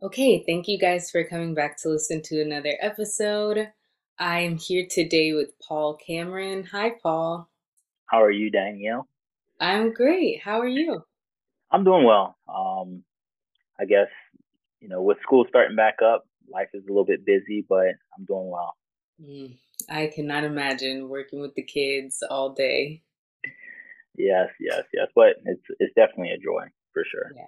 [0.00, 3.68] Okay, thank you guys for coming back to listen to another episode.
[4.20, 6.62] I am here today with Paul Cameron.
[6.70, 7.48] Hi, Paul.
[8.06, 9.08] How are you, Danielle?
[9.60, 10.40] I'm great.
[10.40, 11.02] How are you?
[11.72, 12.36] I'm doing well.
[12.48, 13.02] Um,
[13.80, 14.08] I guess,
[14.80, 18.24] you know, with school starting back up, life is a little bit busy, but I'm
[18.24, 18.77] doing well.
[19.22, 19.56] Mm,
[19.88, 23.02] I cannot imagine working with the kids all day.
[24.16, 25.08] Yes, yes, yes.
[25.14, 27.32] But it's it's definitely a joy for sure.
[27.34, 27.46] Yeah.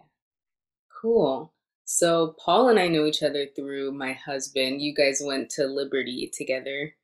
[1.00, 1.52] Cool.
[1.84, 4.80] So Paul and I know each other through my husband.
[4.80, 6.94] You guys went to Liberty together.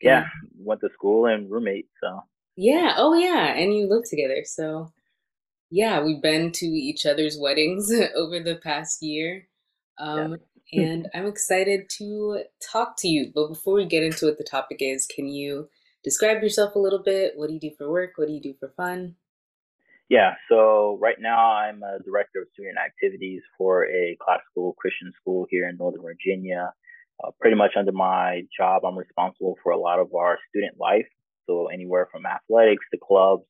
[0.00, 0.26] Yeah,
[0.58, 1.88] went to school and roommate.
[2.02, 2.24] So
[2.56, 2.94] yeah.
[2.96, 4.42] Oh yeah, and you live together.
[4.44, 4.92] So
[5.70, 9.46] yeah, we've been to each other's weddings over the past year.
[9.98, 10.36] Um, yeah.
[10.72, 13.32] And I'm excited to talk to you.
[13.34, 15.68] But before we get into what the topic is, can you
[16.04, 17.32] describe yourself a little bit?
[17.36, 18.12] What do you do for work?
[18.16, 19.16] What do you do for fun?
[20.08, 25.46] Yeah, so right now I'm a director of student activities for a classical Christian school
[25.48, 26.72] here in Northern Virginia.
[27.22, 31.06] Uh, pretty much under my job, I'm responsible for a lot of our student life.
[31.46, 33.44] So anywhere from athletics to clubs,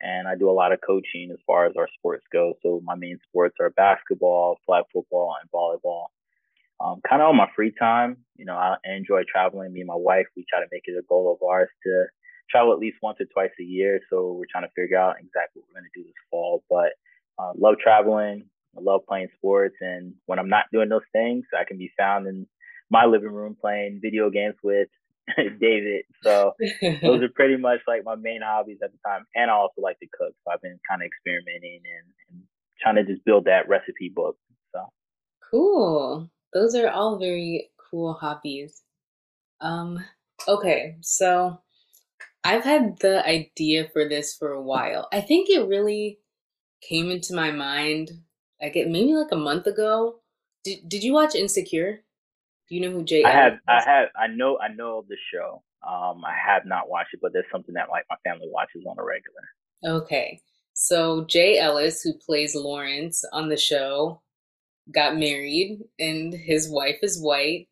[0.00, 2.54] and I do a lot of coaching as far as our sports go.
[2.62, 6.06] So my main sports are basketball, flag football, and volleyball.
[6.78, 9.72] Um, kind of on my free time, you know, I enjoy traveling.
[9.72, 12.04] Me and my wife, we try to make it a goal of ours to
[12.50, 14.00] travel at least once or twice a year.
[14.10, 16.62] So we're trying to figure out exactly what we're going to do this fall.
[16.68, 16.92] But
[17.38, 18.44] uh, love traveling.
[18.76, 19.76] I love playing sports.
[19.80, 22.46] And when I'm not doing those things, I can be found in
[22.90, 24.88] my living room playing video games with
[25.36, 26.04] David.
[26.22, 29.24] So those are pretty much like my main hobbies at the time.
[29.34, 30.34] And I also like to cook.
[30.44, 32.42] So I've been kind of experimenting and, and
[32.80, 34.36] trying to just build that recipe book.
[34.74, 34.80] So
[35.50, 36.30] cool.
[36.56, 38.80] Those are all very cool hobbies.
[39.60, 40.02] Um,
[40.48, 41.60] okay, so
[42.44, 45.06] I've had the idea for this for a while.
[45.12, 46.18] I think it really
[46.80, 48.10] came into my mind
[48.62, 50.20] like it maybe like a month ago.
[50.64, 52.00] Did Did you watch Insecure?
[52.70, 53.22] Do you know who Jay?
[53.22, 53.52] I have.
[53.52, 53.58] Is?
[53.68, 54.08] I have.
[54.18, 54.58] I know.
[54.58, 55.62] I know of the show.
[55.86, 58.96] Um, I have not watched it, but there's something that like my family watches on
[58.98, 60.00] a regular.
[60.02, 60.40] Okay,
[60.72, 64.22] so Jay Ellis, who plays Lawrence on the show,
[64.92, 67.68] got married, and his wife is white,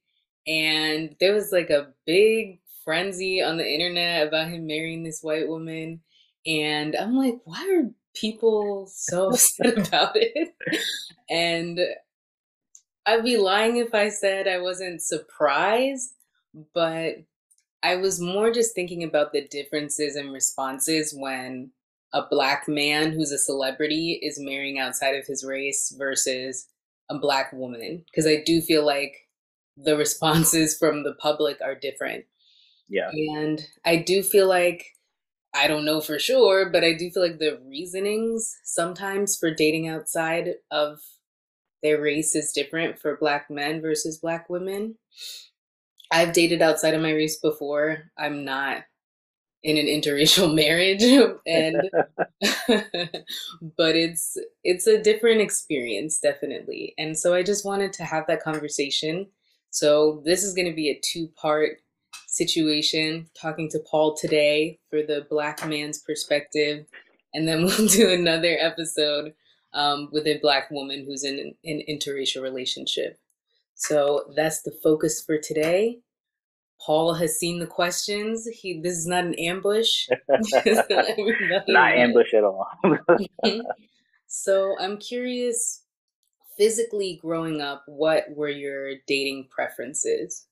[0.46, 5.48] and there was like a big frenzy on the internet about him marrying this white
[5.48, 6.00] woman.
[6.46, 10.54] And I'm like, why are people so upset about it?
[11.30, 11.80] And
[13.06, 16.14] I'd be lying if I said I wasn't surprised,
[16.74, 17.16] but
[17.82, 21.70] I was more just thinking about the differences in responses when
[22.14, 26.66] a black man who's a celebrity is marrying outside of his race versus
[27.10, 28.04] a black woman.
[28.10, 29.14] Because I do feel like
[29.76, 32.24] the responses from the public are different.
[32.88, 33.10] Yeah.
[33.10, 34.86] And I do feel like
[35.54, 39.88] I don't know for sure, but I do feel like the reasonings sometimes for dating
[39.88, 40.98] outside of
[41.82, 44.96] their race is different for black men versus black women.
[46.10, 48.10] I've dated outside of my race before.
[48.18, 48.84] I'm not
[49.64, 51.02] in an interracial marriage
[51.46, 51.76] and
[53.76, 56.94] but it's it's a different experience definitely.
[56.98, 59.26] And so I just wanted to have that conversation.
[59.70, 61.78] So this is going to be a two-part
[62.28, 66.86] situation, talking to Paul today for the black man's perspective.
[67.32, 69.34] And then we'll do another episode
[69.72, 73.18] um, with a black woman who's in an interracial relationship.
[73.74, 75.98] So that's the focus for today.
[76.84, 78.46] Paul has seen the questions.
[78.46, 80.06] He this is not an ambush.
[81.68, 82.66] not ambush at all.
[84.26, 85.84] so I'm curious,
[86.58, 90.46] physically growing up, what were your dating preferences?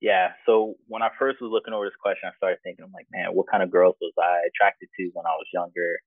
[0.00, 0.28] Yeah.
[0.46, 3.28] So when I first was looking over this question, I started thinking, I'm like, man,
[3.32, 5.98] what kind of girls was I attracted to when I was younger?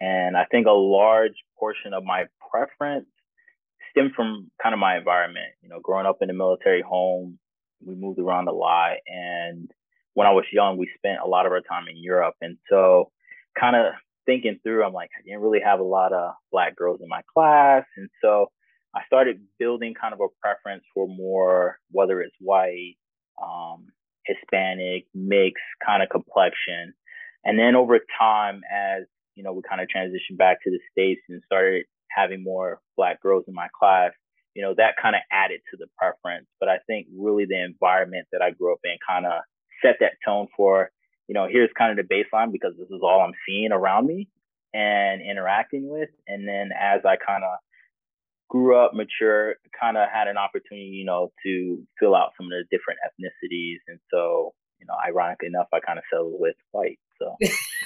[0.00, 3.06] And I think a large portion of my preference
[3.90, 5.52] stemmed from kind of my environment.
[5.60, 7.38] You know, growing up in a military home,
[7.84, 8.96] we moved around a lot.
[9.06, 9.70] And
[10.14, 12.34] when I was young, we spent a lot of our time in Europe.
[12.40, 13.10] And so,
[13.58, 13.92] kind of
[14.26, 17.22] thinking through, I'm like, I didn't really have a lot of black girls in my
[17.32, 17.84] class.
[17.96, 18.46] And so,
[18.94, 22.96] I started building kind of a preference for more, whether it's white,
[23.42, 23.86] um,
[24.26, 26.94] Hispanic, mixed kind of complexion.
[27.44, 29.04] And then over time, as
[29.34, 33.20] you know, we kind of transitioned back to the States and started having more black
[33.22, 34.12] girls in my class,
[34.54, 36.46] you know, that kind of added to the preference.
[36.60, 39.42] But I think really the environment that I grew up in kind of
[39.82, 40.90] set that tone for,
[41.28, 44.28] you know, here's kind of the baseline because this is all I'm seeing around me
[44.74, 46.10] and interacting with.
[46.26, 47.58] And then as I kind of
[48.48, 52.50] grew up mature, kind of had an opportunity, you know, to fill out some of
[52.50, 53.78] the different ethnicities.
[53.88, 56.98] And so, you know, ironically enough, I kind of settled with white.
[57.18, 57.36] So.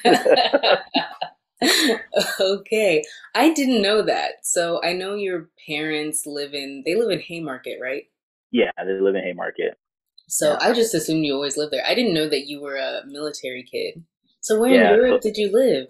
[2.41, 3.05] okay.
[3.35, 4.45] I didn't know that.
[4.45, 8.05] So I know your parents live in, they live in Haymarket, right?
[8.51, 9.79] Yeah, they live in Haymarket.
[10.29, 10.59] So yeah.
[10.61, 11.85] I just assumed you always lived there.
[11.87, 14.03] I didn't know that you were a military kid.
[14.41, 15.89] So where yeah, in Europe so, did you live?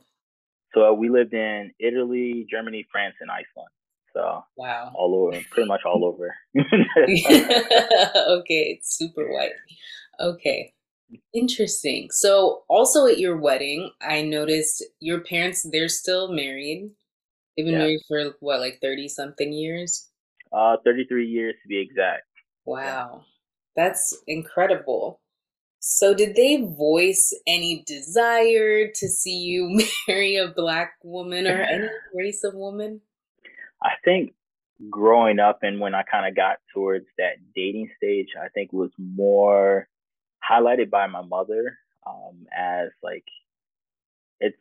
[0.74, 3.70] So uh, we lived in Italy, Germany, France, and Iceland.
[4.12, 6.34] So wow, all over, pretty much all over.
[6.58, 6.68] okay,
[8.78, 9.52] it's super white.
[10.20, 10.72] Okay,
[11.32, 12.08] interesting.
[12.10, 16.90] So also at your wedding, I noticed your parents they're still married.
[17.56, 17.80] They've been yeah.
[17.80, 20.10] married for what, like thirty something years?
[20.52, 22.24] Uh, thirty-three years to be exact.
[22.64, 23.24] Wow,
[23.74, 25.20] that's incredible.
[25.78, 31.88] So, did they voice any desire to see you marry a black woman or any
[32.14, 33.00] race of woman?
[33.82, 34.32] I think
[34.90, 38.90] growing up and when I kind of got towards that dating stage, I think was
[38.98, 39.88] more
[40.50, 43.24] highlighted by my mother um, as like
[44.40, 44.56] it's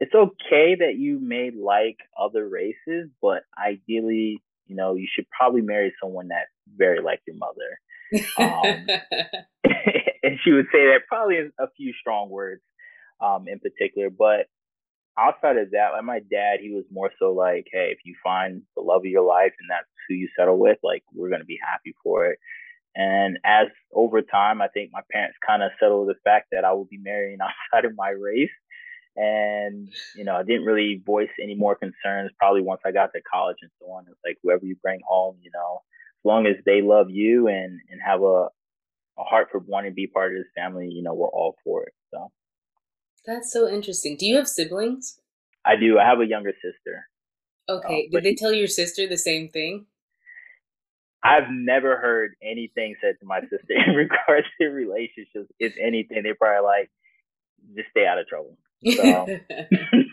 [0.00, 5.62] it's okay that you may like other races, but ideally, you know, you should probably
[5.62, 7.78] marry someone that's very like your mother.
[8.36, 8.86] Um,
[10.22, 12.62] and she would say that probably in a few strong words
[13.20, 14.46] um, in particular, but
[15.18, 18.62] outside of that, like my dad, he was more so like, hey, if you find
[18.76, 21.58] the love of your life and that's who you settle with, like we're gonna be
[21.62, 22.38] happy for it.
[22.94, 26.72] And as over time, I think my parents kind of settled the fact that I
[26.72, 27.38] will be marrying
[27.72, 28.50] outside of my race.
[29.14, 33.20] And, you know, I didn't really voice any more concerns probably once I got to
[33.22, 34.04] college and so on.
[34.08, 37.78] It's like whoever you bring home, you know, as long as they love you and,
[37.90, 38.48] and have a,
[39.18, 41.82] a heart for wanting to be part of this family, you know, we're all for
[41.84, 41.92] it.
[42.10, 42.30] So
[43.26, 44.16] that's so interesting.
[44.16, 45.20] Do you have siblings?
[45.64, 45.98] I do.
[45.98, 47.08] I have a younger sister.
[47.68, 48.06] Okay.
[48.06, 49.86] Um, Did they tell your sister the same thing?
[51.24, 55.50] I've never heard anything said to my sister in regards to relationships.
[55.58, 56.90] If anything, they're probably like,
[57.76, 58.58] just stay out of trouble.
[58.96, 59.26] So.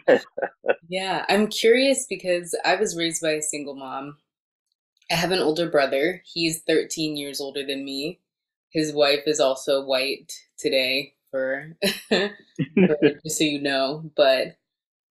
[0.90, 4.18] yeah, I'm curious because I was raised by a single mom.
[5.12, 6.22] I have an older brother.
[6.26, 8.20] He's 13 years older than me.
[8.72, 11.76] His wife is also white today, for,
[12.10, 12.30] for
[13.24, 14.12] just so you know.
[14.16, 14.58] But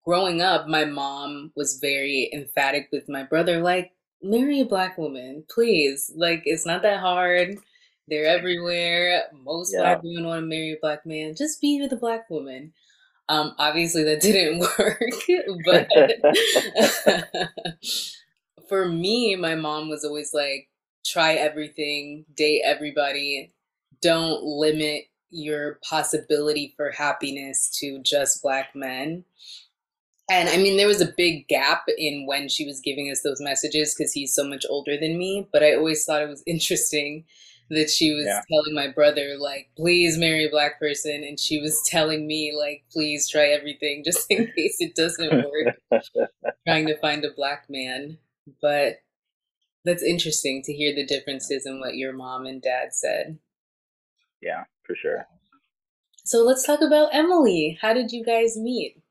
[0.06, 3.92] growing up, my mom was very emphatic with my brother, like,
[4.22, 6.12] marry a black woman, please.
[6.16, 7.58] Like, it's not that hard.
[8.08, 9.24] They're everywhere.
[9.44, 9.81] Most yeah.
[9.81, 11.36] black women want to marry a black man.
[11.36, 12.74] Just be with a black woman.
[13.30, 15.02] Um, obviously that didn't work,
[15.66, 15.90] but
[18.69, 20.70] for me, my mom was always like,
[21.06, 23.54] try everything, date everybody,
[24.02, 29.25] don't limit your possibility for happiness to just black men.
[30.29, 33.39] And I mean, there was a big gap in when she was giving us those
[33.39, 35.47] messages because he's so much older than me.
[35.51, 37.25] But I always thought it was interesting
[37.69, 38.41] that she was yeah.
[38.50, 41.24] telling my brother, like, please marry a black person.
[41.24, 45.75] And she was telling me, like, please try everything just in case it doesn't work,
[46.68, 48.18] trying to find a black man.
[48.62, 49.00] But
[49.85, 53.38] that's interesting to hear the differences in what your mom and dad said.
[54.41, 55.25] Yeah, for sure.
[56.25, 57.77] So let's talk about Emily.
[57.81, 59.01] How did you guys meet?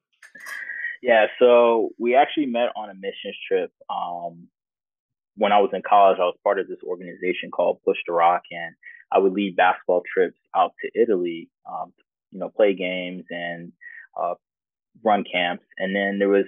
[1.02, 3.70] Yeah, so we actually met on a missions trip.
[3.90, 4.48] Um,
[5.36, 8.42] when I was in college, I was part of this organization called Push to Rock,
[8.50, 8.74] and
[9.12, 11.92] I would lead basketball trips out to Italy, um,
[12.30, 13.72] you know, play games and
[14.20, 14.34] uh,
[15.04, 15.64] run camps.
[15.78, 16.46] And then there was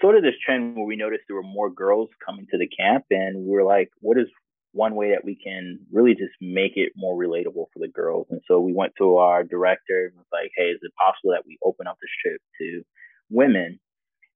[0.00, 3.06] sort of this trend where we noticed there were more girls coming to the camp,
[3.10, 4.26] and we were like, what is
[4.72, 8.26] one way that we can really just make it more relatable for the girls?
[8.30, 11.46] And so we went to our director and was like, hey, is it possible that
[11.46, 12.82] we open up this trip to
[13.30, 13.80] women?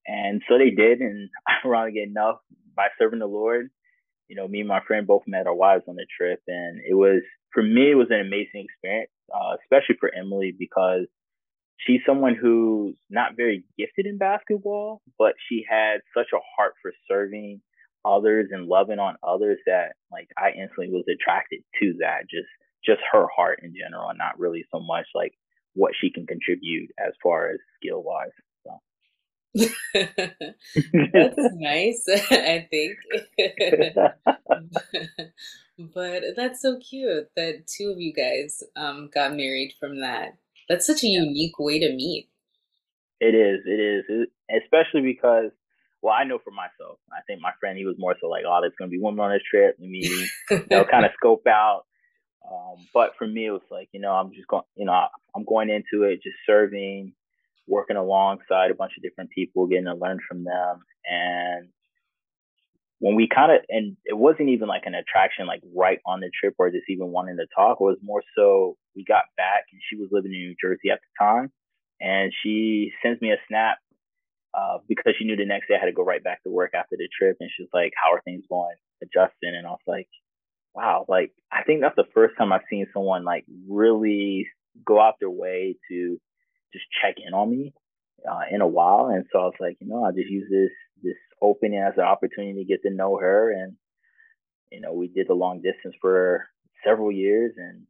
[0.06, 1.00] And so they did.
[1.00, 1.30] And
[1.64, 2.37] ironically enough,
[2.75, 3.70] by serving the Lord,
[4.28, 6.40] you know, me and my friend both met our wives on the trip.
[6.47, 11.06] And it was, for me, it was an amazing experience, uh, especially for Emily, because
[11.78, 16.92] she's someone who's not very gifted in basketball, but she had such a heart for
[17.09, 17.61] serving
[18.04, 22.49] others and loving on others that like I instantly was attracted to that just
[22.85, 25.32] just her heart in general and not really so much like
[25.75, 28.32] what she can contribute as far as skill wise.
[29.95, 32.97] that's nice, I think.
[35.78, 40.37] but that's so cute that two of you guys um, got married from that.
[40.69, 42.28] That's such a unique way to meet.
[43.21, 43.61] It is.
[43.66, 44.04] It is.
[44.09, 44.30] It,
[44.62, 45.50] especially because
[46.02, 46.99] well, I know for myself.
[47.12, 49.33] I think my friend he was more so like, oh, there's gonna be women on
[49.33, 49.76] this trip.
[49.78, 51.85] Let me, you know, kind of scope out.
[52.50, 55.45] Um, but for me, it was like, you know, I'm just going, you know, I'm
[55.45, 57.12] going into it just serving,
[57.71, 61.69] working alongside a bunch of different people, getting to learn from them, and
[63.00, 66.31] when we kind of and it wasn't even like an attraction like right on the
[66.39, 67.79] trip or just even wanting to talk.
[67.81, 71.00] It was more so we got back and she was living in new jersey at
[71.00, 71.50] the time.
[72.00, 73.79] And she sends me a snap
[74.53, 76.73] uh, because she knew the next day i had to go right back to work
[76.75, 77.39] after the trip.
[77.41, 80.09] And she's like how are things going adjusting and i was like
[80.75, 84.47] wow like i think that's the first time i've seen someone like really
[84.85, 86.21] go out their way to
[86.73, 87.73] just check in on me
[88.31, 90.71] uh, in a while and so i was like you know i'll just use this
[91.03, 93.53] this opening as an opportunity to get to know her.
[93.53, 93.77] And,
[94.71, 96.47] you know, we did the long distance for
[96.85, 97.83] several years and,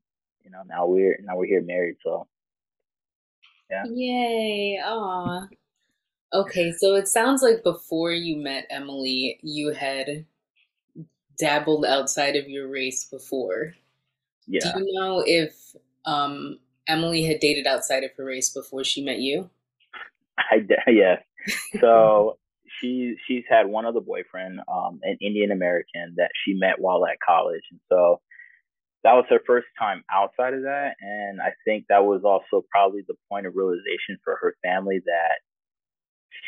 [0.44, 1.96] you know, now we're, now we're here married.
[2.04, 2.26] So,
[3.70, 3.84] yeah.
[3.86, 4.80] Yay.
[4.84, 5.46] Aw.
[6.32, 6.72] Okay.
[6.72, 10.24] So it sounds like before you met Emily, you had
[11.38, 13.74] dabbled outside of your race before.
[14.46, 14.72] Yeah.
[14.74, 16.58] Do you know if um,
[16.90, 19.50] Emily had dated outside of her race before she met you?
[20.38, 21.22] I yes.
[21.80, 22.38] So
[22.80, 27.18] she she's had one other boyfriend, um, an Indian American that she met while at
[27.26, 28.20] college, and so
[29.02, 30.92] that was her first time outside of that.
[31.00, 35.40] And I think that was also probably the point of realization for her family that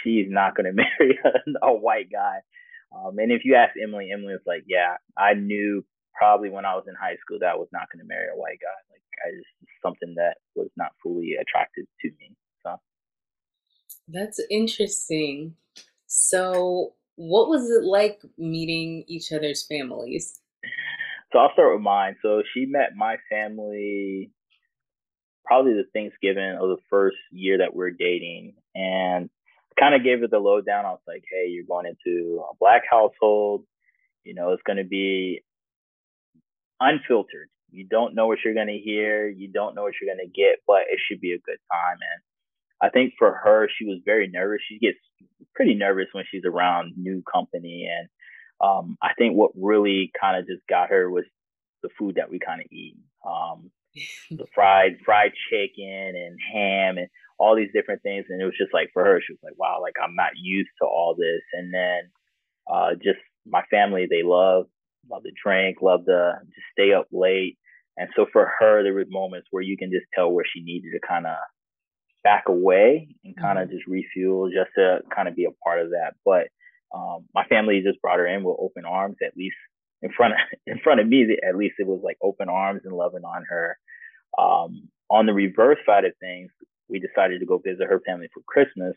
[0.03, 2.39] she's not going to marry a, a, white guy.
[2.95, 5.85] Um, and if you ask Emily, Emily was like, "Yeah, I knew
[6.15, 8.37] probably when I was in high school that I was not going to marry a
[8.37, 8.79] white guy.
[8.91, 9.49] Like, I just
[9.83, 12.77] something that was not fully attractive to me." So
[14.09, 15.55] that's interesting.
[16.07, 20.41] So, what was it like meeting each other's families?
[21.33, 22.17] So, I'll start with mine.
[22.23, 24.31] So, she met my family
[25.45, 28.55] probably the Thanksgiving of the first year that we are dating.
[28.75, 29.29] And
[29.79, 30.85] kind of gave her the lowdown.
[30.85, 33.65] I was like, hey, you're going into a black household.
[34.25, 35.43] You know, it's going to be
[36.83, 37.49] unfiltered.
[37.71, 39.29] You don't know what you're going to hear.
[39.29, 41.97] You don't know what you're going to get, but it should be a good time.
[42.01, 42.23] And
[42.83, 44.61] I think for her, she was very nervous.
[44.69, 44.99] She gets
[45.55, 47.89] pretty nervous when she's around new company.
[47.91, 48.09] And
[48.61, 51.25] um, I think what really kind of just got her was
[51.83, 52.97] the food that we kind of eat.
[53.27, 53.71] Um,
[54.31, 57.09] the fried fried chicken and ham and
[57.39, 58.27] all these different things.
[58.29, 60.71] And it was just like for her, she was like, wow, like I'm not used
[60.81, 61.43] to all this.
[61.53, 62.11] And then
[62.71, 64.67] uh, just my family, they love
[65.11, 67.59] love to drink, love to just stay up late.
[67.97, 70.93] And so for her, there were moments where you can just tell where she needed
[70.93, 71.37] to kind of
[72.25, 73.77] back away and kind of mm-hmm.
[73.77, 76.15] just refuel just to kind of be a part of that.
[76.25, 76.49] But
[76.95, 79.57] um, my family just brought her in with open arms, at least
[80.03, 81.27] in front of in front of me.
[81.47, 83.79] At least it was like open arms and loving on her.
[84.39, 86.51] Um, on the reverse side of things,
[86.89, 88.95] we decided to go visit her family for Christmas.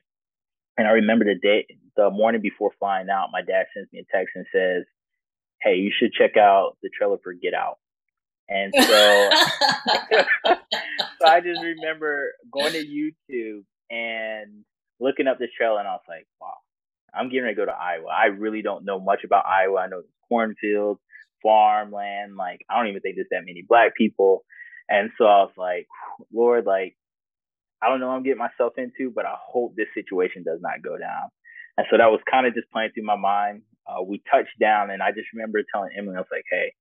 [0.78, 4.18] And I remember the day, the morning before flying out, my dad sends me a
[4.18, 4.84] text and says,
[5.66, 7.80] "Hey, you should check out the trailer for Get Out."
[8.48, 8.84] And so,
[10.46, 14.64] so I just remember going to YouTube and
[15.00, 16.54] looking up this trailer, and I was like, wow,
[17.14, 18.08] I'm getting ready to go to Iowa.
[18.08, 19.80] I really don't know much about Iowa.
[19.80, 21.02] I know it's cornfields,
[21.42, 22.36] farmland.
[22.38, 24.44] Like, I don't even think there's that many black people.
[24.88, 25.88] And so I was like,
[26.32, 26.96] Lord, like,
[27.82, 30.84] I don't know what I'm getting myself into, but I hope this situation does not
[30.84, 31.30] go down.
[31.78, 33.64] And so that was kind of just playing through my mind.
[33.88, 36.74] Uh, we touched down, and I just remember telling Emily, I was like, hey,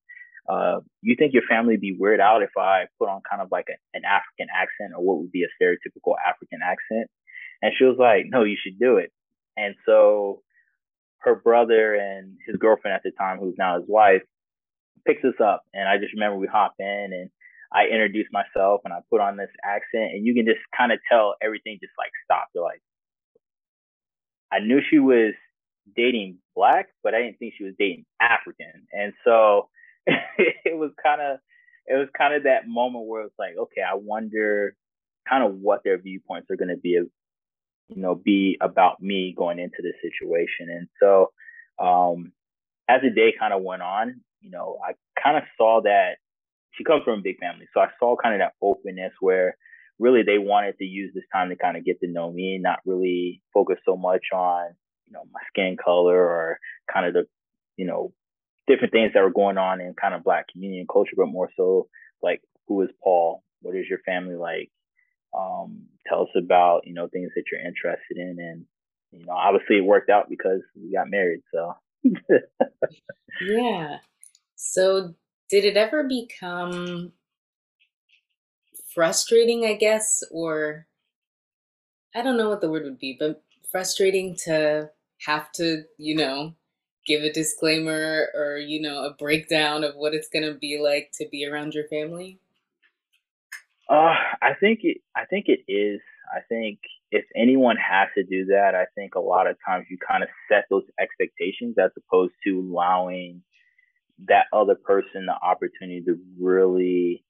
[0.48, 3.66] uh, you think your family be weird out if I put on kind of like
[3.70, 7.08] a, an African accent or what would be a stereotypical African accent?
[7.62, 9.10] And she was like, no, you should do it.
[9.56, 10.42] And so
[11.20, 14.22] her brother and his girlfriend at the time, who's now his wife,
[15.06, 15.62] picks us up.
[15.72, 17.30] And I just remember we hop in and
[17.72, 20.98] I introduced myself and I put on this accent and you can just kind of
[21.10, 22.50] tell everything just like stopped.
[22.54, 22.82] They're like,
[24.52, 25.32] I knew she was
[25.96, 28.86] dating black, but I didn't think she was dating African.
[28.92, 29.68] And so
[30.06, 31.38] it was kind of
[31.86, 34.74] it was kind of that moment where it's like, okay, I wonder
[35.28, 37.08] kind of what their viewpoints are going to be, you
[37.88, 40.68] know, be about me going into this situation.
[40.70, 41.32] And so,
[41.78, 42.32] um,
[42.88, 46.16] as the day kind of went on, you know, I kind of saw that
[46.72, 49.56] she comes from a big family, so I saw kind of that openness where
[49.98, 52.62] really they wanted to use this time to kind of get to know me, and
[52.62, 54.74] not really focus so much on,
[55.06, 56.58] you know, my skin color or
[56.92, 57.26] kind of the,
[57.76, 58.12] you know,
[58.66, 61.50] different things that were going on in kind of black community and culture, but more
[61.56, 61.88] so
[62.22, 63.42] like who is Paul?
[63.60, 64.70] What is your family like?
[65.36, 68.36] Um, tell us about, you know, things that you're interested in.
[68.38, 68.64] And,
[69.10, 71.40] you know, obviously it worked out because we got married.
[71.52, 71.74] So
[73.46, 73.98] Yeah.
[74.56, 75.14] So
[75.50, 77.12] did it ever become
[78.94, 80.86] frustrating, I guess, or
[82.14, 84.90] I don't know what the word would be, but frustrating to
[85.26, 86.54] have to, you know,
[87.06, 91.12] give a disclaimer or you know a breakdown of what it's going to be like
[91.14, 92.38] to be around your family?
[93.88, 96.00] Uh i think it i think it is.
[96.34, 96.80] I think
[97.10, 100.28] if anyone has to do that, I think a lot of times you kind of
[100.50, 103.42] set those expectations as opposed to allowing
[104.26, 107.24] that other person the opportunity to really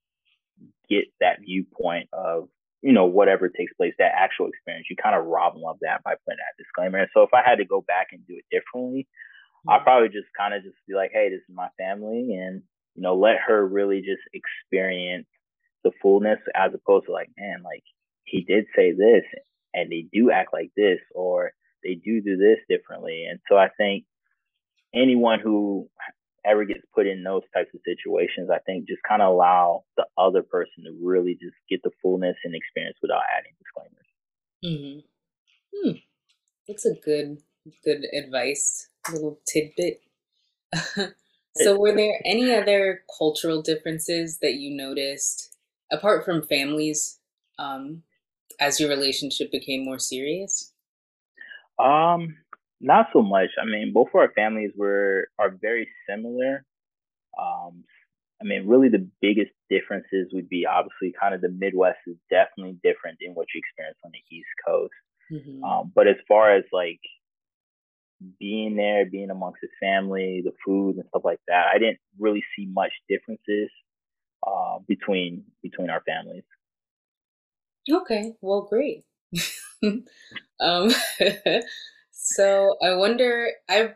[0.89, 2.49] get that viewpoint of
[2.85, 6.05] you know whatever takes place that actual experience you kind of rob them of that
[6.05, 8.45] by putting that disclaimer and so if i had to go back and do it
[8.53, 9.09] differently
[9.67, 9.71] mm-hmm.
[9.71, 12.63] i'd probably just kind of just be like hey this is my family and
[12.95, 15.27] you know let her really just experience
[15.83, 17.83] the fullness as opposed to like man like
[18.25, 19.25] he did say this
[19.73, 23.69] and they do act like this or they do do this differently and so i
[23.79, 24.05] think
[24.95, 25.89] anyone who
[26.45, 30.07] ever gets put in those types of situations, I think just kind of allow the
[30.19, 34.05] other person to really just get the fullness and experience without adding disclaimers.
[34.65, 35.89] Mm-hmm.
[35.89, 35.97] Hmm.
[36.69, 37.39] That's a good,
[37.85, 38.89] good advice.
[39.13, 40.01] Little tidbit.
[41.57, 45.57] so, were there any other cultural differences that you noticed
[45.93, 47.19] apart from families
[47.59, 48.03] um,
[48.61, 50.73] as your relationship became more serious?
[51.79, 52.37] Um,
[52.85, 53.49] not so much.
[53.61, 56.65] I mean, both of our families were are very similar.
[57.41, 57.85] Um,
[58.41, 62.79] I mean, really the biggest differences would be obviously kind of the Midwest is definitely
[62.83, 64.93] different than what you experience on the East Coast.
[65.33, 65.65] Mm-hmm.
[65.65, 67.01] Um, but as far as like
[68.39, 72.45] being there, being amongst the family, the food and stuff like that, I didn't really
[72.57, 73.71] see much differences
[74.47, 76.45] uh, between between our families.
[77.91, 79.05] Okay, well, great.
[80.61, 80.91] um,
[82.25, 83.91] So I wonder, I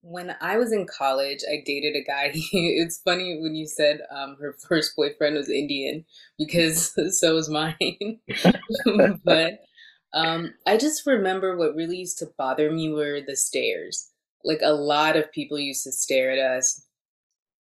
[0.00, 2.30] when I was in college, I dated a guy.
[2.34, 6.04] it's funny when you said um, her first boyfriend was Indian
[6.38, 8.20] because so was mine.
[9.24, 9.60] but
[10.14, 14.10] um, I just remember what really used to bother me were the stares.
[14.42, 16.86] Like a lot of people used to stare at us,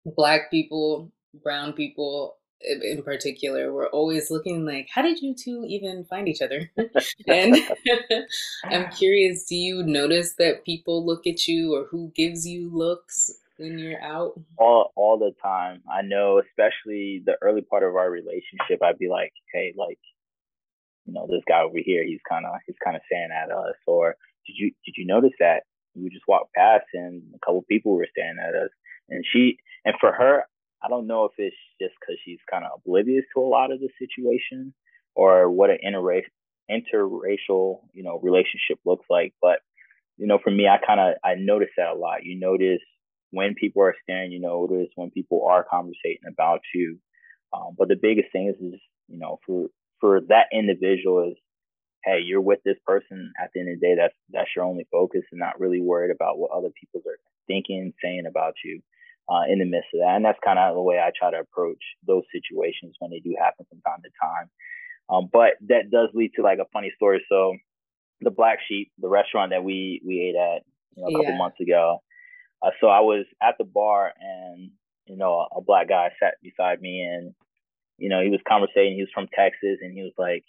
[0.04, 1.10] black people,
[1.42, 6.42] brown people, in particular were always looking like, how did you two even find each
[6.42, 6.70] other?
[7.26, 7.56] and
[8.64, 13.30] I'm curious, do you notice that people look at you or who gives you looks
[13.56, 14.40] when you're out?
[14.56, 15.82] All all the time.
[15.90, 19.98] I know, especially the early part of our relationship, I'd be like, hey, like,
[21.06, 23.76] you know, this guy over here, he's kind of he's kind of staring at us.
[23.86, 25.62] Or did you did you notice that
[25.94, 28.70] we just walked past and a couple people were staring at us?
[29.08, 30.44] And she and for her,
[30.84, 33.80] I don't know if it's just because she's kind of oblivious to a lot of
[33.80, 34.74] the situation
[35.14, 36.24] or what an interracial
[36.70, 39.34] interracial you know relationship looks like.
[39.40, 39.60] But
[40.16, 42.24] you know, for me, I kind of I notice that a lot.
[42.24, 42.82] You notice
[43.30, 44.32] when people are staring.
[44.32, 46.98] You notice when people are conversating about you.
[47.52, 49.68] Um, but the biggest thing is, is you know, for
[50.00, 51.36] for that individual is,
[52.04, 53.32] hey, you're with this person.
[53.42, 56.14] At the end of the day, that's that's your only focus, and not really worried
[56.14, 58.80] about what other people are thinking, saying about you
[59.28, 60.16] uh, in the midst of that.
[60.16, 63.34] And that's kind of the way I try to approach those situations when they do
[63.38, 64.50] happen from time to time.
[65.08, 67.24] Um, but that does lead to like a funny story.
[67.28, 67.56] So
[68.20, 70.62] the Black Sheep, the restaurant that we we ate at
[70.96, 71.38] you know, a couple yeah.
[71.38, 72.02] months ago.
[72.62, 74.70] Uh, so I was at the bar and
[75.06, 77.34] you know a, a black guy sat beside me and
[77.98, 78.94] you know he was conversating.
[78.94, 80.44] He was from Texas and he was like,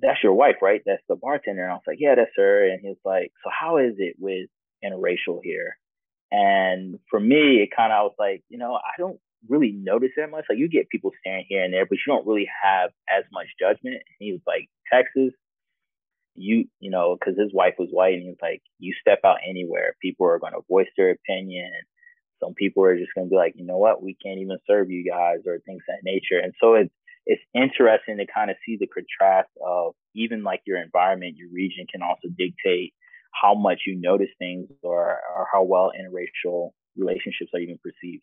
[0.00, 0.82] "That's your wife, right?
[0.84, 3.50] That's the bartender." And I was like, "Yeah, that's her." And he was like, "So
[3.50, 4.48] how is it with
[4.84, 5.76] interracial here?"
[6.32, 10.10] And for me, it kind of I was like, you know, I don't really notice
[10.16, 10.44] that much.
[10.48, 13.46] Like you get people staring here and there, but you don't really have as much
[13.58, 13.96] judgment.
[13.96, 15.32] And he was like, Texas,
[16.34, 19.38] you you know, because his wife was white, and he was like, you step out
[19.48, 21.70] anywhere, people are going to voice their opinion.
[22.42, 24.90] Some people are just going to be like, you know what, we can't even serve
[24.90, 26.38] you guys, or things that nature.
[26.42, 26.94] And so it's
[27.26, 31.86] it's interesting to kind of see the contrast of even like your environment, your region
[31.90, 32.94] can also dictate
[33.32, 38.22] how much you notice things or, or how well interracial relationships are even perceived.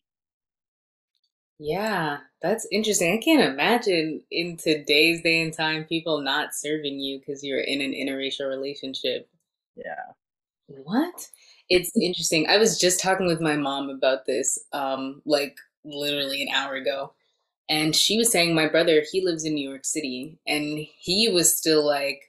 [1.60, 3.14] Yeah, that's interesting.
[3.14, 7.82] I can't imagine in today's day and time people not serving you because you're in
[7.82, 9.28] an interracial relationship.
[9.76, 10.14] Yeah.
[10.68, 11.30] What?
[11.70, 12.48] It's interesting.
[12.48, 17.14] I was just talking with my mom about this, um, like literally an hour ago.
[17.70, 21.58] And she was saying my brother, he lives in New York City, and he was
[21.58, 22.22] still like,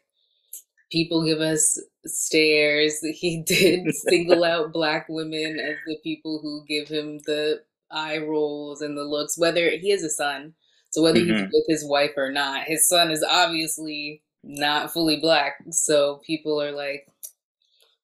[0.91, 3.01] people give us stares.
[3.01, 8.83] He did single out black women as the people who give him the eye rolls
[8.83, 10.55] and the looks, whether he has a son.
[10.91, 11.45] So whether mm-hmm.
[11.45, 15.59] he's with his wife or not, his son is obviously not fully black.
[15.71, 17.07] So people are like,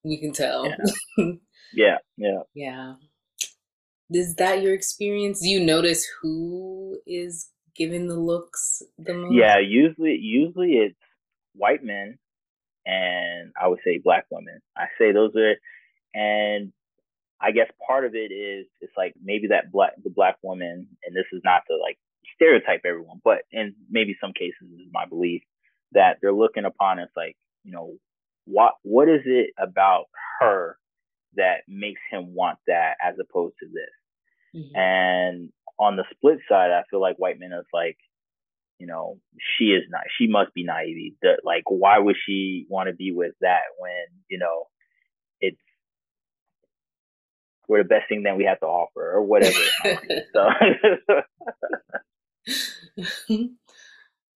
[0.03, 0.67] we can tell.
[1.17, 1.25] Yeah.
[1.73, 1.97] yeah.
[2.17, 2.39] Yeah.
[2.53, 2.93] yeah.
[4.11, 5.41] Is that your experience?
[5.41, 9.33] Do you notice who is giving the looks the most?
[9.33, 10.99] Yeah, usually usually it's
[11.55, 12.19] white men
[12.85, 14.61] and I would say black women.
[14.77, 15.55] I say those are,
[16.13, 16.71] and
[17.41, 21.15] I guess part of it is it's like maybe that black the black woman, and
[21.15, 21.97] this is not to like
[22.35, 25.41] stereotype everyone, but in maybe some cases is my belief
[25.91, 27.95] that they're looking upon as like, you know,
[28.45, 30.05] what what is it about
[30.39, 30.77] her
[31.35, 34.63] that makes him want that as opposed to this?
[34.63, 34.75] Mm-hmm.
[34.75, 37.97] And on the split side, I feel like white men is like,
[38.79, 39.19] you know,
[39.57, 40.03] she is not.
[40.17, 41.13] She must be naive.
[41.21, 44.67] That like, why would she want to be with that when you know
[45.39, 45.57] it's
[47.67, 49.57] we're the best thing that we have to offer or whatever.
[50.33, 50.49] so.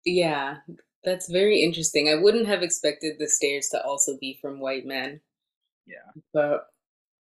[0.06, 0.58] yeah,
[1.04, 2.10] that's very interesting.
[2.10, 5.21] I wouldn't have expected the stares to also be from white men.
[5.86, 6.21] Yeah.
[6.34, 6.67] But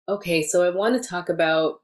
[0.08, 1.82] okay, so I want to talk about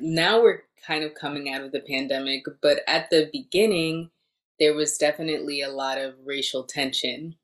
[0.00, 4.10] now we're kind of coming out of the pandemic, but at the beginning,
[4.58, 7.34] there was definitely a lot of racial tension.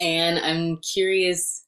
[0.00, 1.64] And I'm curious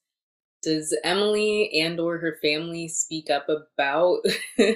[0.66, 4.18] does Emily and or her family speak up about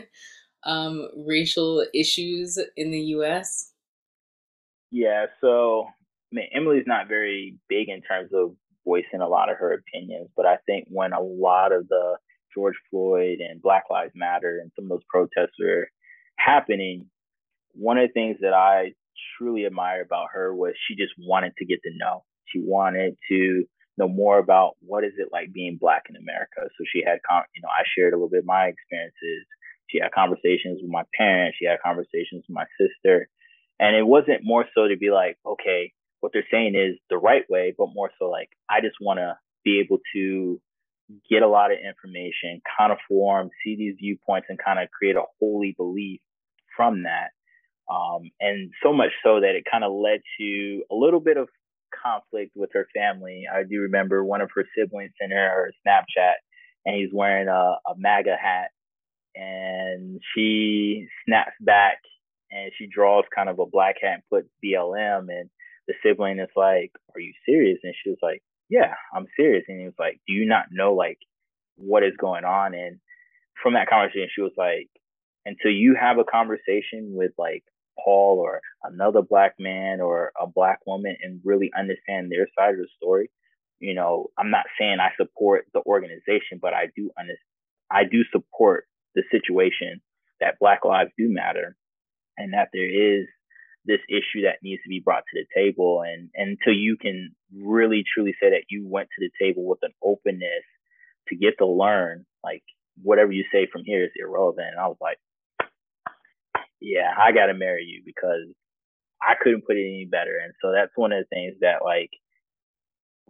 [0.64, 3.72] um, racial issues in the US?
[4.92, 8.54] Yeah, so I mean, Emily's not very big in terms of
[8.86, 12.16] voicing a lot of her opinions, but I think when a lot of the
[12.54, 15.88] George Floyd and Black Lives Matter and some of those protests were
[16.36, 17.06] happening,
[17.72, 18.92] one of the things that I
[19.38, 22.24] truly admired about her was she just wanted to get to know.
[22.46, 23.64] She wanted to
[23.98, 26.62] know more about what is it like being black in America.
[26.62, 27.18] So she had,
[27.54, 29.46] you know, I shared a little bit my experiences.
[29.88, 31.58] She had conversations with my parents.
[31.58, 33.28] She had conversations with my sister,
[33.78, 37.44] and it wasn't more so to be like, okay, what they're saying is the right
[37.48, 40.60] way, but more so like I just want to be able to
[41.28, 45.16] get a lot of information, kind of form, see these viewpoints, and kind of create
[45.16, 46.20] a holy belief
[46.76, 47.30] from that.
[47.90, 51.48] Um, and so much so that it kind of led to a little bit of
[52.02, 53.44] conflict with her family.
[53.52, 56.34] I do remember one of her siblings sent her a Snapchat,
[56.86, 58.70] and he's wearing a, a MAGA hat,
[59.34, 61.98] and she snaps back
[62.50, 65.50] and she draws kind of a black hat and puts BLM, and
[65.86, 69.78] the sibling is like, "Are you serious?" And she was like, "Yeah, I'm serious." And
[69.78, 71.18] he was like, "Do you not know like
[71.76, 72.98] what is going on?" And
[73.62, 74.88] from that conversation, she was like,
[75.46, 77.64] "Until you have a conversation with like
[78.04, 82.78] Paul or another black man or a black woman and really understand their side of
[82.78, 83.30] the story.
[83.78, 87.38] You know, I'm not saying I support the organization, but I do understand,
[87.90, 90.00] I do support the situation
[90.40, 91.76] that Black lives do matter
[92.36, 93.26] and that there is
[93.84, 96.02] this issue that needs to be brought to the table.
[96.06, 99.78] And, and until you can really truly say that you went to the table with
[99.82, 100.64] an openness
[101.28, 102.62] to get to learn, like
[103.02, 104.68] whatever you say from here is irrelevant.
[104.70, 105.18] And I was like,
[106.80, 108.48] yeah, I got to marry you because
[109.22, 110.38] I couldn't put it any better.
[110.42, 112.10] And so that's one of the things that like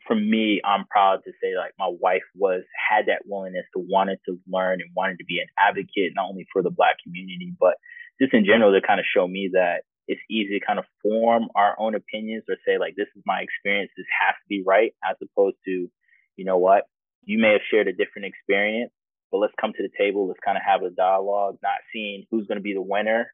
[0.07, 4.19] for me, I'm proud to say like my wife was had that willingness to wanted
[4.27, 7.75] to learn and wanted to be an advocate not only for the black community but
[8.21, 11.49] just in general to kind of show me that it's easy to kind of form
[11.55, 14.93] our own opinions or say like this is my experience, this has to be right,
[15.09, 15.89] as opposed to,
[16.37, 16.85] you know what,
[17.25, 18.91] you may have shared a different experience,
[19.31, 22.47] but let's come to the table, let's kind of have a dialogue, not seeing who's
[22.47, 23.33] going to be the winner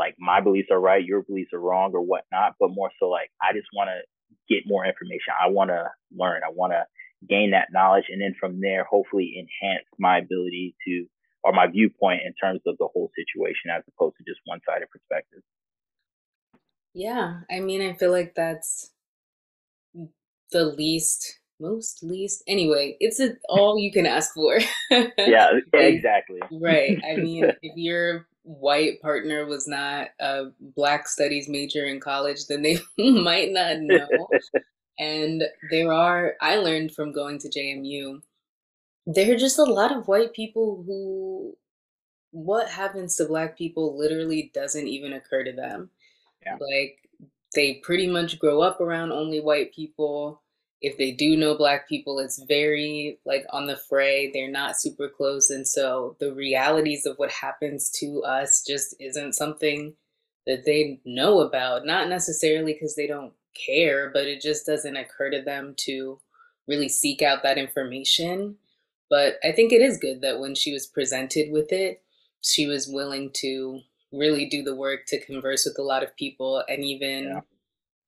[0.00, 3.30] like my beliefs are right, your beliefs are wrong or whatnot, but more so like
[3.40, 4.00] I just want to
[4.48, 5.36] get more information.
[5.38, 6.40] I want to learn.
[6.42, 6.84] I want to
[7.28, 8.06] gain that knowledge.
[8.08, 11.04] And then from there, hopefully enhance my ability to,
[11.44, 14.88] or my viewpoint in terms of the whole situation as opposed to just one sided
[14.90, 15.42] perspective.
[16.94, 17.40] Yeah.
[17.50, 18.90] I mean, I feel like that's
[20.50, 24.58] the least most least anyway it's a, all you can ask for
[25.18, 31.84] yeah exactly right i mean if you're white partner was not a black studies major
[31.84, 34.08] in college, then they might not know.
[34.98, 38.20] and there are, I learned from going to JMU,
[39.06, 41.56] there are just a lot of white people who
[42.32, 45.90] what happens to black people literally doesn't even occur to them.
[46.44, 46.52] Yeah.
[46.60, 46.98] Like
[47.54, 50.42] they pretty much grow up around only white people
[50.80, 54.30] if they do know black people it's very like on the fray.
[54.32, 55.50] They're not super close.
[55.50, 59.94] And so the realities of what happens to us just isn't something
[60.46, 61.84] that they know about.
[61.84, 63.32] Not necessarily because they don't
[63.66, 66.20] care but it just doesn't occur to them to
[66.68, 68.56] really seek out that information.
[69.08, 72.02] But i think it is good that when she was presented with it
[72.42, 73.80] she was willing to
[74.12, 77.40] really do the work to converse with a lot of people and even yeah.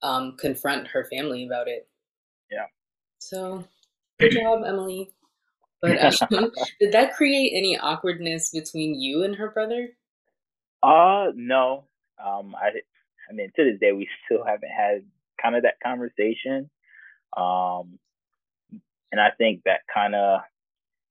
[0.03, 1.89] um, confront her family about it
[2.53, 2.67] yeah.
[3.19, 3.65] So
[4.21, 5.11] good job, Emily.
[5.81, 9.89] But um, did that create any awkwardness between you and her brother?
[10.83, 11.85] Uh, no.
[12.25, 12.69] Um, I,
[13.31, 15.03] I mean, to this day, we still haven't had
[15.41, 16.71] kind of that conversation.
[17.37, 17.99] Um,
[19.11, 20.41] and I think that kind of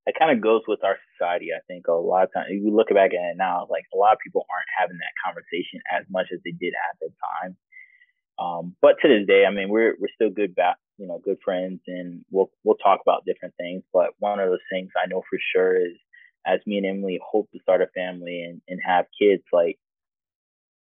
[0.05, 1.49] that kind of goes with our society.
[1.55, 3.97] I think a lot of times, if you look back at it now, like a
[3.97, 7.57] lot of people aren't having that conversation as much as they did at the time.
[8.41, 11.37] Um, but to this day, I mean, we're we're still good back, you know, good
[11.43, 13.83] friends, and we'll we'll talk about different things.
[13.91, 15.97] But one of those things I know for sure is,
[16.45, 19.79] as me and Emily hope to start a family and and have kids, like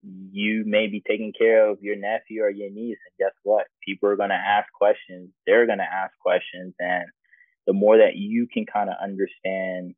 [0.02, 3.68] you may be taking care of your nephew or your niece, and guess what?
[3.86, 5.30] People are gonna ask questions.
[5.46, 7.06] They're gonna ask questions, and
[7.68, 9.94] the more that you can kind of understand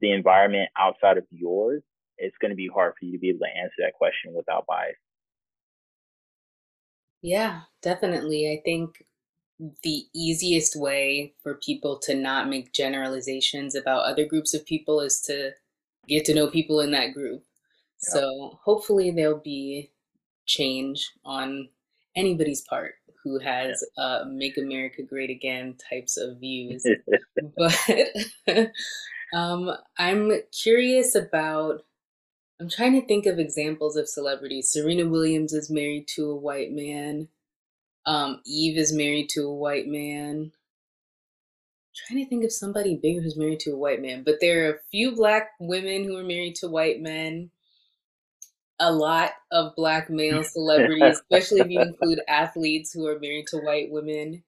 [0.00, 1.82] the environment outside of yours,
[2.18, 4.66] it's going to be hard for you to be able to answer that question without
[4.66, 4.96] bias.
[7.22, 8.50] Yeah, definitely.
[8.50, 9.02] I think
[9.82, 15.20] the easiest way for people to not make generalizations about other groups of people is
[15.22, 15.52] to
[16.08, 17.42] get to know people in that group.
[18.02, 18.14] Yeah.
[18.14, 19.90] So hopefully there'll be
[20.46, 21.68] change on
[22.16, 26.86] anybody's part who has uh, "Make America Great Again" types of views.
[27.56, 27.90] but
[29.34, 31.84] um, I'm curious about.
[32.60, 34.70] I'm trying to think of examples of celebrities.
[34.70, 37.26] Serena Williams is married to a white man.
[38.06, 40.52] Um, Eve is married to a white man.
[40.52, 44.66] I'm trying to think of somebody bigger who's married to a white man, but there
[44.66, 47.50] are a few black women who are married to white men
[48.80, 53.58] a lot of black male celebrities, especially if you include athletes who are married to
[53.58, 54.42] white women.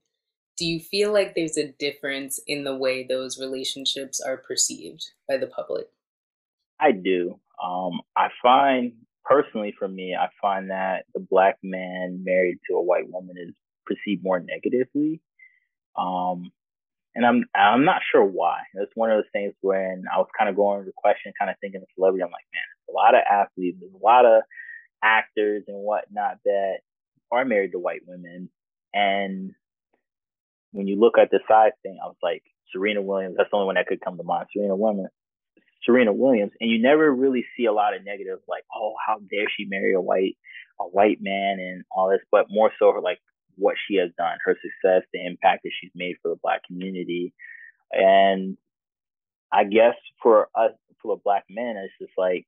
[0.56, 5.36] Do you feel like there's a difference in the way those relationships are perceived by
[5.36, 5.86] the public?
[6.80, 7.38] I do.
[7.62, 8.92] Um, I find
[9.28, 13.54] personally for me, I find that the black man married to a white woman is
[13.84, 15.20] perceived more negatively.
[15.96, 16.52] Um,
[17.14, 18.58] and I'm I'm not sure why.
[18.74, 21.50] It's one of those things when I was kind of going to the question, kind
[21.50, 22.22] of thinking of celebrity.
[22.22, 24.42] I'm like, man, there's a lot of athletes, there's a lot of
[25.02, 26.78] actors and whatnot that
[27.32, 28.50] are married to white women.
[28.92, 29.52] And
[30.72, 33.66] when you look at the size thing, I was like, Serena Williams, that's the only
[33.66, 34.46] one that could come to mind.
[34.52, 35.08] Serena Williams,
[35.86, 39.46] Serena Williams, and you never really see a lot of negative, like, oh, how dare
[39.56, 40.36] she marry a white
[40.78, 43.18] a white man and all this, but more so like
[43.56, 47.32] what she has done, her success, the impact that she's made for the black community.
[47.92, 48.58] And
[49.50, 52.46] I guess for us, for the black men, it's just like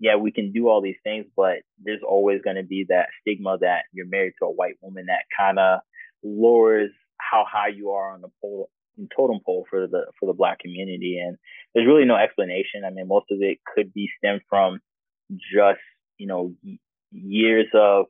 [0.00, 3.58] yeah, we can do all these things, but there's always going to be that stigma
[3.60, 5.80] that you're married to a white woman that kind of
[6.24, 8.70] lowers how high you are on the pole
[9.14, 11.36] totem pole for the for the black community and
[11.74, 12.84] there's really no explanation.
[12.86, 14.80] I mean most of it could be stemmed from
[15.30, 15.80] just
[16.18, 16.54] you know
[17.12, 18.06] years of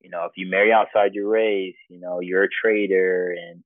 [0.00, 3.62] you know if you marry outside your race you know you're a traitor and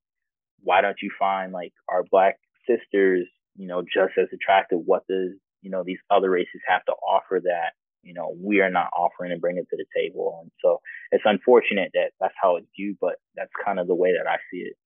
[0.62, 4.80] why don't you find like our black sisters you know just as attractive?
[4.84, 8.70] What does you know these other races have to offer that you know we are
[8.70, 10.40] not offering and bringing to the table?
[10.42, 14.12] And so it's unfortunate that that's how it's viewed but that's kind of the way
[14.12, 14.76] that i see it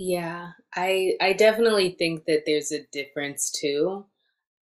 [0.00, 4.06] yeah i i definitely think that there's a difference too.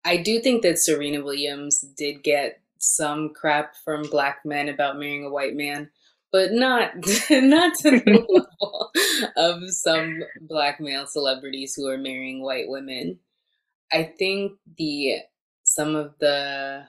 [0.06, 5.26] I do think that serena williams did get some crap from black men about marrying
[5.26, 5.90] a white man
[6.36, 6.92] but not
[7.32, 8.92] not to the level
[9.38, 13.20] of some black male celebrities who are marrying white women.
[13.94, 15.20] I think the
[15.64, 16.84] some of the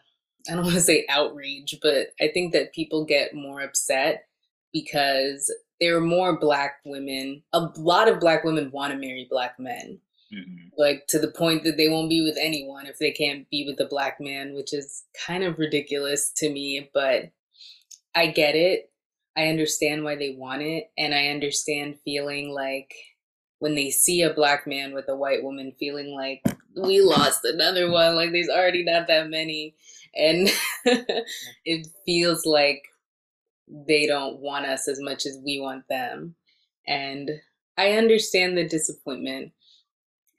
[0.49, 4.27] I don't want to say outrage, but I think that people get more upset
[4.72, 7.43] because there are more black women.
[7.53, 9.99] A lot of black women want to marry black men.
[10.33, 10.69] Mm-hmm.
[10.77, 13.81] Like to the point that they won't be with anyone if they can't be with
[13.81, 17.31] a black man, which is kind of ridiculous to me, but
[18.15, 18.91] I get it.
[19.37, 20.91] I understand why they want it.
[20.97, 22.95] And I understand feeling like
[23.59, 26.43] when they see a black man with a white woman, feeling like
[26.75, 28.17] we lost another one.
[28.17, 29.75] Like there's already not that many.
[30.15, 30.49] And
[31.65, 32.83] it feels like
[33.69, 36.35] they don't want us as much as we want them.
[36.87, 37.31] And
[37.77, 39.53] I understand the disappointment.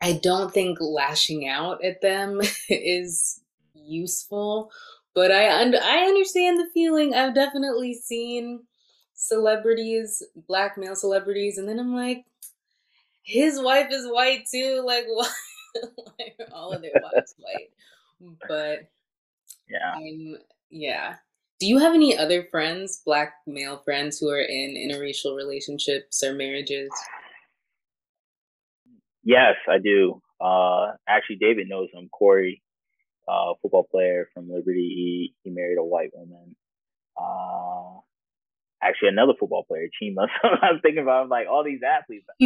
[0.01, 3.41] I don't think lashing out at them is
[3.73, 4.71] useful,
[5.13, 7.13] but I un- I understand the feeling.
[7.13, 8.63] I've definitely seen
[9.13, 12.25] celebrities, black male celebrities, and then I'm like,
[13.23, 14.83] his wife is white too.
[14.85, 16.33] Like, why?
[16.53, 17.69] all of their wives white.
[18.47, 18.89] But
[19.69, 20.37] yeah, I'm
[20.69, 21.15] yeah.
[21.59, 26.33] Do you have any other friends, black male friends, who are in interracial relationships or
[26.33, 26.89] marriages?
[29.23, 30.21] Yes, I do.
[30.39, 32.09] Uh, actually, David knows him.
[32.09, 32.61] Corey,
[33.27, 34.93] uh, football player from Liberty.
[34.95, 36.55] He he married a white woman.
[37.19, 37.99] Uh,
[38.81, 40.27] actually another football player, Chima.
[40.41, 42.25] So I was thinking about like all these athletes.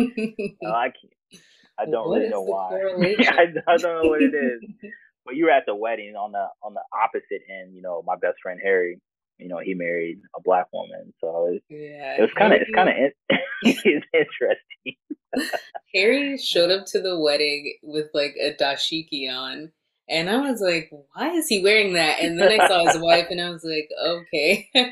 [0.65, 1.41] I can't.
[1.77, 2.69] I don't what really know why.
[3.19, 4.91] I, I don't know what it is.
[5.25, 7.75] But you were at the wedding on the on the opposite end.
[7.75, 8.99] You know, my best friend Harry.
[9.37, 12.69] You know, he married a black woman, so it, yeah, it was kind of it's
[12.75, 14.95] kind of it's interesting.
[15.95, 19.71] Harry showed up to the wedding with like a dashiki on,
[20.11, 22.19] And I was like, why is he wearing that?
[22.19, 24.85] And then I saw his wife and I was like, okay, got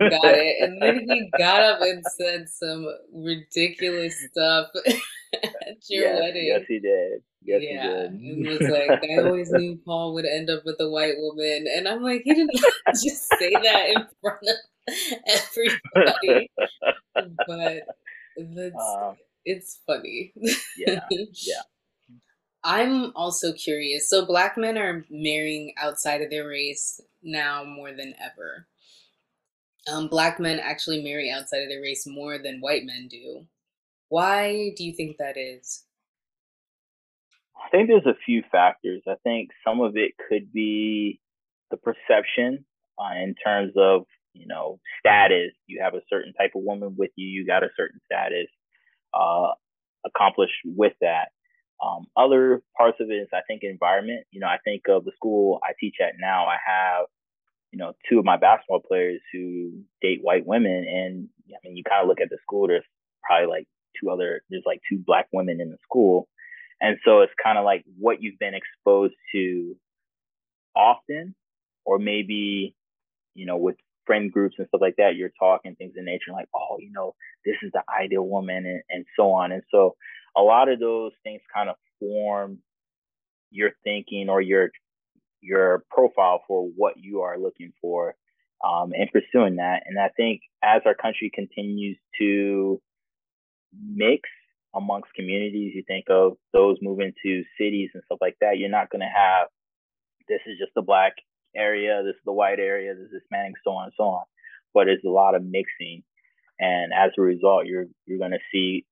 [0.00, 0.62] it.
[0.62, 4.68] And then he got up and said some ridiculous stuff
[5.34, 6.46] at your yes, wedding.
[6.46, 7.22] Yes, he did.
[7.44, 7.82] Yes, yeah.
[7.82, 8.10] he did.
[8.12, 11.66] And was like, I always knew Paul would end up with a white woman.
[11.76, 14.56] And I'm like, he didn't just say that in front of
[15.26, 16.50] everybody.
[17.14, 17.82] But
[18.38, 20.32] that's, um, it's funny.
[20.78, 21.00] yeah.
[21.10, 21.62] Yeah.
[22.66, 24.10] I'm also curious.
[24.10, 28.66] So, black men are marrying outside of their race now more than ever.
[29.88, 33.46] Um, black men actually marry outside of their race more than white men do.
[34.08, 35.84] Why do you think that is?
[37.56, 39.02] I think there's a few factors.
[39.06, 41.20] I think some of it could be
[41.70, 42.64] the perception
[42.98, 45.52] uh, in terms of, you know, status.
[45.68, 48.48] You have a certain type of woman with you, you got a certain status
[49.14, 49.52] uh,
[50.04, 51.28] accomplished with that.
[51.84, 54.24] Um, other parts of it is, I think, environment.
[54.30, 56.46] You know, I think of the school I teach at now.
[56.46, 57.06] I have,
[57.70, 61.84] you know, two of my basketball players who date white women, and I mean, you
[61.84, 62.68] kind of look at the school.
[62.68, 62.84] There's
[63.22, 63.66] probably like
[64.00, 64.42] two other.
[64.48, 66.28] There's like two black women in the school,
[66.80, 69.76] and so it's kind of like what you've been exposed to
[70.74, 71.34] often,
[71.84, 72.74] or maybe,
[73.34, 76.48] you know, with friend groups and stuff like that, you're talking things in nature like,
[76.54, 79.52] oh, you know, this is the ideal woman, and, and so on.
[79.52, 79.96] And so
[80.36, 82.58] a lot of those things kind of form
[83.50, 84.70] your thinking or your
[85.40, 88.14] your profile for what you are looking for
[88.64, 89.82] um, and pursuing that.
[89.86, 92.80] And I think as our country continues to
[93.80, 94.28] mix
[94.74, 98.90] amongst communities, you think of those moving to cities and stuff like that, you're not
[98.90, 99.48] going to have
[100.28, 101.12] this is just the black
[101.54, 104.24] area, this is the white area, this is Hispanic, so on and so on.
[104.74, 106.02] But it's a lot of mixing.
[106.58, 108.84] And as a result, you're you're going to see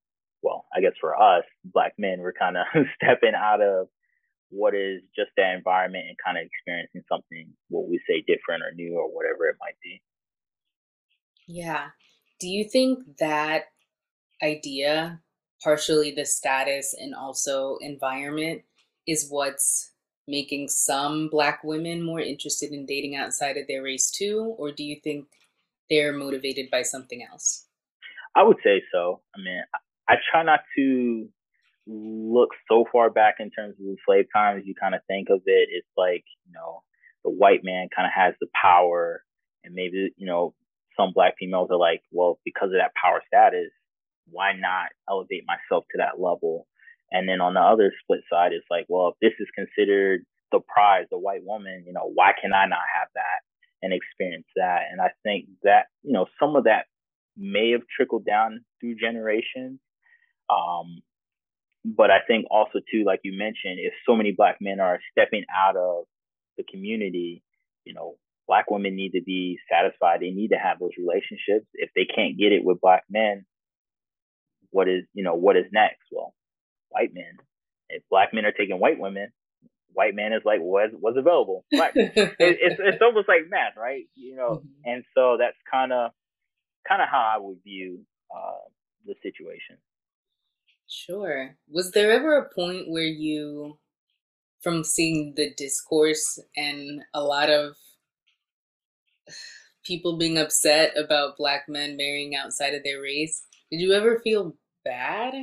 [0.44, 2.64] well, I guess for us, black men, we're kind of
[3.02, 3.88] stepping out of
[4.50, 8.72] what is just that environment and kind of experiencing something, what we say different or
[8.74, 10.02] new or whatever it might be.
[11.48, 11.88] Yeah.
[12.38, 13.64] Do you think that
[14.42, 15.20] idea,
[15.62, 18.62] partially the status and also environment,
[19.08, 19.92] is what's
[20.28, 24.54] making some black women more interested in dating outside of their race too?
[24.58, 25.26] Or do you think
[25.88, 27.66] they're motivated by something else?
[28.36, 29.20] I would say so.
[29.34, 29.62] I mean,
[30.08, 31.28] I try not to
[31.86, 34.64] look so far back in terms of the slave times.
[34.66, 36.82] You kind of think of it, it's like, you know,
[37.24, 39.22] the white man kind of has the power,
[39.64, 40.54] and maybe, you know,
[40.96, 43.70] some black females are like, well, because of that power status,
[44.30, 46.66] why not elevate myself to that level?
[47.10, 50.60] And then on the other split side, it's like, well, if this is considered the
[50.60, 53.40] prize, the white woman, you know, why can I not have that
[53.82, 54.82] and experience that?
[54.90, 56.86] And I think that, you know, some of that
[57.36, 59.80] may have trickled down through generations
[60.50, 61.02] um,
[61.84, 65.44] but I think also too, like you mentioned, if so many black men are stepping
[65.54, 66.04] out of
[66.56, 67.42] the community,
[67.84, 70.20] you know, black women need to be satisfied.
[70.20, 71.66] They need to have those relationships.
[71.74, 73.44] If they can't get it with black men,
[74.70, 76.02] what is, you know, what is next?
[76.10, 76.34] Well,
[76.88, 77.36] white men.
[77.90, 79.28] If black men are taking white women,
[79.92, 81.64] white man is like what's what's available.
[81.72, 81.92] Right.
[81.96, 84.04] it, it's it's almost like math, right?
[84.14, 84.90] You know, mm-hmm.
[84.90, 86.10] and so that's kind of
[86.88, 88.00] kind of how I would view
[88.34, 88.64] uh,
[89.06, 89.76] the situation.
[90.88, 91.56] Sure.
[91.68, 93.78] Was there ever a point where you,
[94.62, 97.74] from seeing the discourse and a lot of
[99.84, 104.54] people being upset about black men marrying outside of their race, did you ever feel
[104.84, 105.34] bad?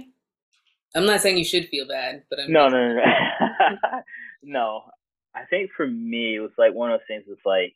[0.95, 2.95] I'm not saying you should feel bad, but I'm no, no, no,
[3.81, 3.99] no.
[4.43, 4.81] no.
[5.33, 7.23] I think for me, it was like one of those things.
[7.27, 7.73] It's like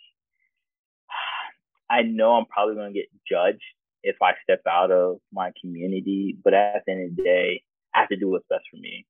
[1.89, 3.61] I know I'm probably going to get judged
[4.05, 6.37] if I step out of my community.
[6.41, 7.63] But at the end of the day,
[7.93, 9.05] I have to do what's best for me.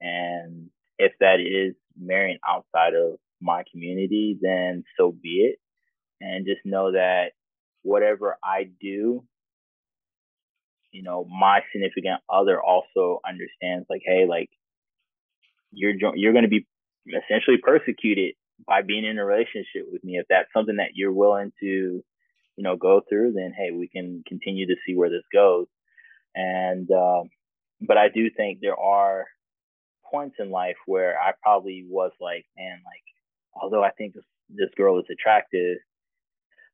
[0.00, 5.58] And if that is marrying outside of my community, then so be it.
[6.20, 7.32] And just know that
[7.82, 9.24] whatever I do,
[10.92, 14.50] you know, my significant other also understands like, hey, like
[15.72, 16.66] you're you're going to be
[17.06, 18.34] essentially persecuted
[18.66, 20.18] by being in a relationship with me.
[20.18, 22.02] If that's something that you're willing to
[22.58, 25.66] you know, go through, then hey, we can continue to see where this goes.
[26.34, 27.30] And um,
[27.80, 29.26] but I do think there are
[30.10, 34.70] points in life where I probably was like, man, like although I think this this
[34.76, 35.76] girl is attractive,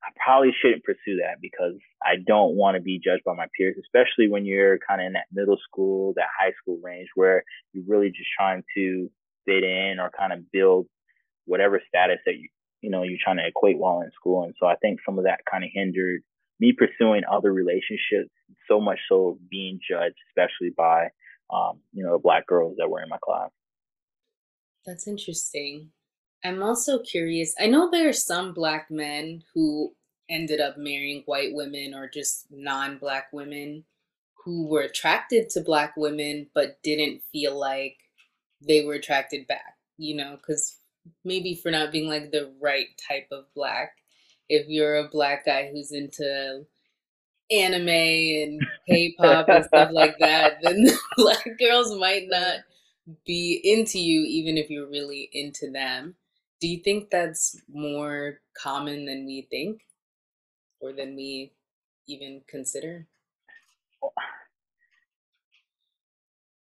[0.03, 3.77] I probably shouldn't pursue that because I don't want to be judged by my peers,
[3.79, 7.85] especially when you're kind of in that middle school, that high school range where you're
[7.87, 9.11] really just trying to
[9.45, 10.87] fit in or kind of build
[11.45, 12.49] whatever status that you
[12.85, 15.25] you know you're trying to equate while in school and so i think some of
[15.25, 16.23] that kind of hindered
[16.61, 18.31] me pursuing other relationships
[18.69, 21.09] so much so being judged especially by
[21.53, 23.51] um, you know the black girls that were in my class
[24.87, 25.91] that's interesting
[26.45, 27.55] I'm also curious.
[27.59, 29.95] I know there are some black men who
[30.29, 33.85] ended up marrying white women or just non black women
[34.45, 37.97] who were attracted to black women but didn't feel like
[38.61, 40.77] they were attracted back, you know, because
[41.25, 43.97] maybe for not being like the right type of black.
[44.49, 46.67] If you're a black guy who's into
[47.51, 50.87] anime and K-pop and stuff like that, then
[51.17, 52.59] black girls might not
[53.27, 56.15] be into you even if you're really into them.
[56.61, 59.83] Do you think that's more common than we think
[60.81, 61.53] or than we
[62.07, 63.07] even consider?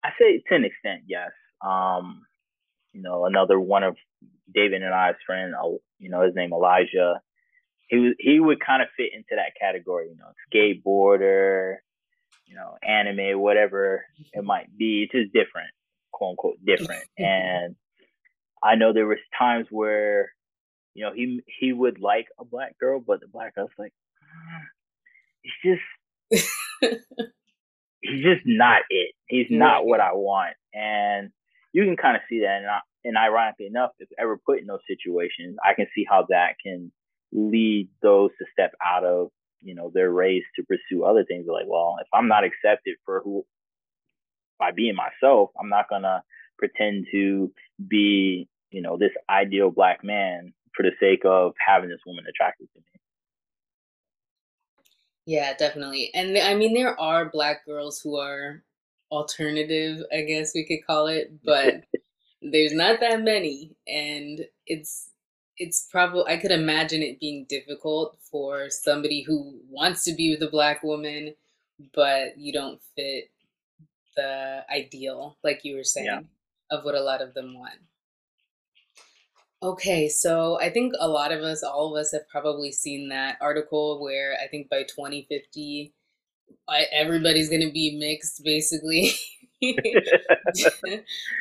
[0.03, 1.31] I say to an extent, yes.
[1.65, 2.25] Um,
[2.93, 3.97] you know, another one of
[4.53, 5.69] David and I's friend, uh,
[5.99, 7.21] you know, his name Elijah.
[7.87, 11.77] He was he would kind of fit into that category, you know, skateboarder,
[12.45, 15.03] you know, anime, whatever it might be.
[15.03, 15.69] It's just different,
[16.11, 17.03] quote unquote, different.
[17.17, 17.75] and
[18.63, 20.31] I know there was times where,
[20.93, 24.61] you know, he he would like a black girl, but the black girl's like, mm,
[25.43, 25.81] it's
[26.31, 26.49] just
[28.01, 29.11] he's just not it.
[29.27, 30.55] He's not what I want.
[30.73, 31.31] And
[31.74, 32.57] you can kind of see that.
[32.59, 36.26] And, I, and ironically enough, if ever put in those situations, I can see how
[36.30, 36.91] that can
[37.32, 39.30] lead those to step out of,
[39.61, 41.45] you know, their race to pursue other things.
[41.51, 43.45] Like, well, if I'm not accepted for who,
[44.59, 46.21] by being myself, I'm not to
[46.57, 47.51] pretend to
[47.86, 52.67] be, you know, this ideal black man for the sake of having this woman attracted
[52.74, 52.86] to me.
[55.26, 56.11] Yeah, definitely.
[56.13, 58.63] And I mean, there are black girls who are
[59.14, 61.84] alternative, I guess we could call it, but
[62.41, 63.76] there's not that many.
[63.88, 65.09] And it's,
[65.57, 70.47] it's probably, I could imagine it being difficult for somebody who wants to be with
[70.47, 71.36] a black woman,
[71.93, 73.30] but you don't fit
[74.16, 76.22] the ideal, like you were saying, yeah.
[76.72, 77.80] of what a lot of them want.
[79.61, 83.38] Okay, so I think a lot of us, all of us, have probably seen that
[83.39, 85.93] article where I think by 2050,
[86.68, 89.14] I, everybody's going to be mixed, basically.
[89.62, 89.70] Do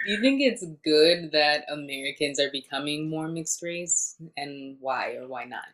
[0.06, 5.44] you think it's good that Americans are becoming more mixed race, and why or why
[5.44, 5.64] not?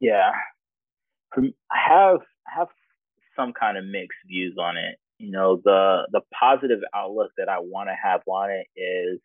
[0.00, 0.32] Yeah,
[1.36, 2.68] I have I have
[3.36, 4.96] some kind of mixed views on it.
[5.18, 9.20] You know, the the positive outlook that I want to have on it is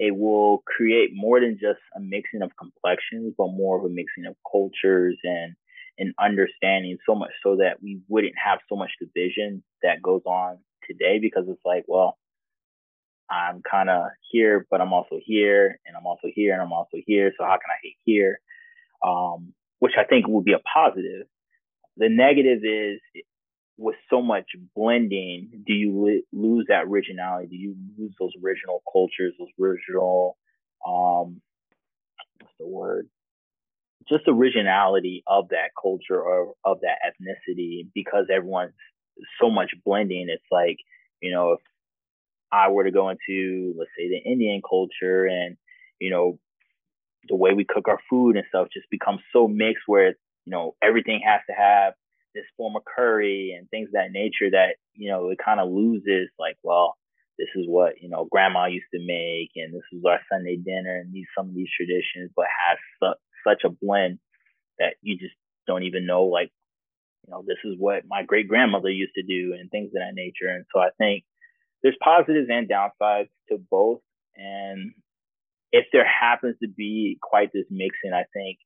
[0.00, 4.26] it will create more than just a mixing of complexions, but more of a mixing
[4.26, 5.54] of cultures and
[5.98, 10.58] and understanding so much so that we wouldn't have so much division that goes on
[10.88, 12.18] today because it's like, well,
[13.30, 16.96] I'm kind of here, but I'm also here, and I'm also here, and I'm also
[17.06, 17.32] here.
[17.38, 18.40] So how can I hate here?
[19.06, 21.26] Um, which I think would be a positive.
[21.96, 23.00] The negative is
[23.80, 24.44] with so much
[24.76, 27.46] blending, do you lose that originality?
[27.46, 30.36] Do you lose those original cultures, those original,
[30.86, 31.40] um,
[32.38, 33.08] what's the word?
[34.08, 38.72] Just originality of that culture or of that ethnicity because everyone's
[39.40, 40.26] so much blending.
[40.28, 40.78] It's like,
[41.20, 41.60] you know, if
[42.52, 45.56] I were to go into, let's say, the Indian culture and,
[46.00, 46.38] you know,
[47.28, 50.74] the way we cook our food and stuff just becomes so mixed where, you know,
[50.82, 51.94] everything has to have
[52.34, 55.70] this form of curry and things of that nature that you know it kind of
[55.70, 56.96] loses like well
[57.38, 60.96] this is what you know grandma used to make and this is our sunday dinner
[60.96, 62.78] and these some of these traditions but has
[63.46, 64.18] such a blend
[64.78, 65.34] that you just
[65.66, 66.50] don't even know like
[67.26, 70.14] you know this is what my great grandmother used to do and things of that
[70.14, 71.24] nature and so i think
[71.82, 74.00] there's positives and downsides to both
[74.36, 74.92] and
[75.72, 78.58] if there happens to be quite this mixing i think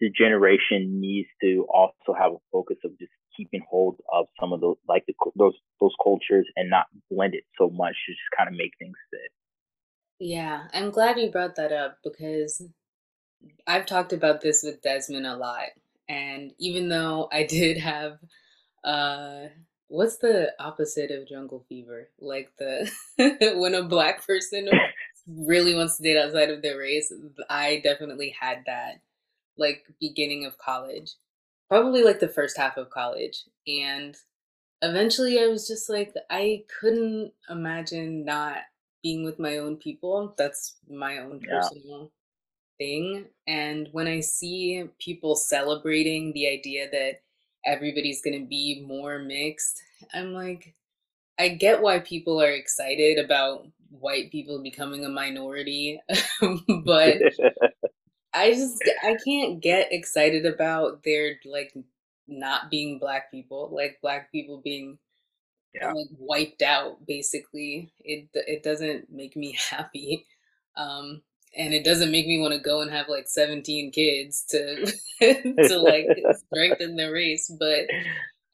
[0.00, 4.60] the generation needs to also have a focus of just keeping hold of some of
[4.60, 8.48] those like the, those those cultures and not blend it so much to just kind
[8.48, 9.30] of make things fit.
[10.18, 12.62] Yeah, I'm glad you brought that up because
[13.66, 15.66] I've talked about this with Desmond a lot.
[16.08, 18.18] And even though I did have
[18.84, 19.46] uh
[19.88, 22.10] what's the opposite of jungle fever?
[22.18, 22.90] Like the
[23.56, 24.68] when a black person
[25.26, 27.12] really wants to date outside of their race,
[27.48, 29.00] I definitely had that
[29.56, 31.14] like beginning of college,
[31.68, 33.44] probably like the first half of college.
[33.66, 34.16] And
[34.82, 38.58] eventually I was just like, I couldn't imagine not
[39.02, 40.34] being with my own people.
[40.38, 41.60] That's my own yeah.
[41.60, 42.12] personal
[42.78, 43.26] thing.
[43.46, 47.20] And when I see people celebrating the idea that
[47.66, 49.80] everybody's going to be more mixed,
[50.14, 50.74] I'm like,
[51.38, 56.00] I get why people are excited about white people becoming a minority,
[56.84, 57.18] but
[58.34, 61.72] I just I can't get excited about there like
[62.26, 64.98] not being black people, like black people being
[65.74, 65.92] yeah.
[65.92, 67.06] like wiped out.
[67.06, 70.26] Basically, it it doesn't make me happy.
[70.76, 71.22] Um,
[71.56, 75.78] and it doesn't make me want to go and have like 17 kids to to
[75.82, 76.06] like
[76.46, 77.86] strengthen the race but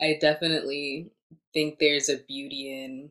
[0.01, 1.11] i definitely
[1.53, 3.11] think there's a beauty in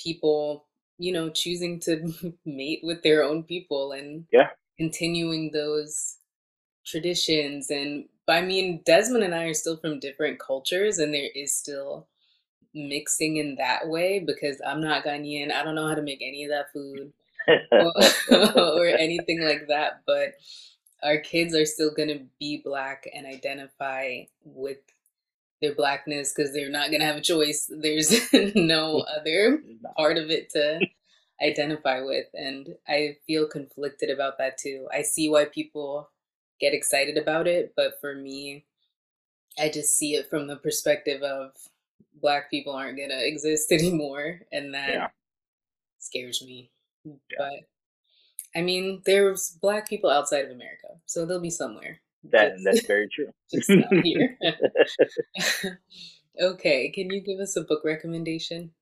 [0.00, 0.66] people
[0.98, 2.12] you know choosing to
[2.46, 6.18] mate with their own people and yeah continuing those
[6.86, 11.54] traditions and I mean Desmond and I are still from different cultures and there is
[11.54, 12.08] still
[12.74, 15.52] mixing in that way because I'm not Ghanaian.
[15.52, 17.12] I don't know how to make any of that food
[17.70, 17.92] or,
[18.58, 20.34] or anything like that, but
[21.02, 24.78] our kids are still going to be black and identify with
[25.60, 27.70] their blackness because they're not going to have a choice.
[27.70, 28.10] There's
[28.54, 29.04] no mm.
[29.16, 29.62] other
[29.96, 30.80] part of it to
[31.42, 32.26] identify with.
[32.34, 34.88] And I feel conflicted about that too.
[34.92, 36.10] I see why people
[36.60, 38.64] get excited about it, but for me,
[39.58, 41.52] I just see it from the perspective of
[42.20, 44.40] black people aren't going to exist anymore.
[44.52, 45.08] And that yeah.
[45.98, 46.70] scares me.
[47.04, 47.14] Yeah.
[47.38, 52.00] But I mean, there's black people outside of America, so they'll be somewhere.
[52.30, 53.30] That just, that's very true.
[53.52, 54.36] just not here.
[56.40, 58.72] okay, can you give us a book recommendation?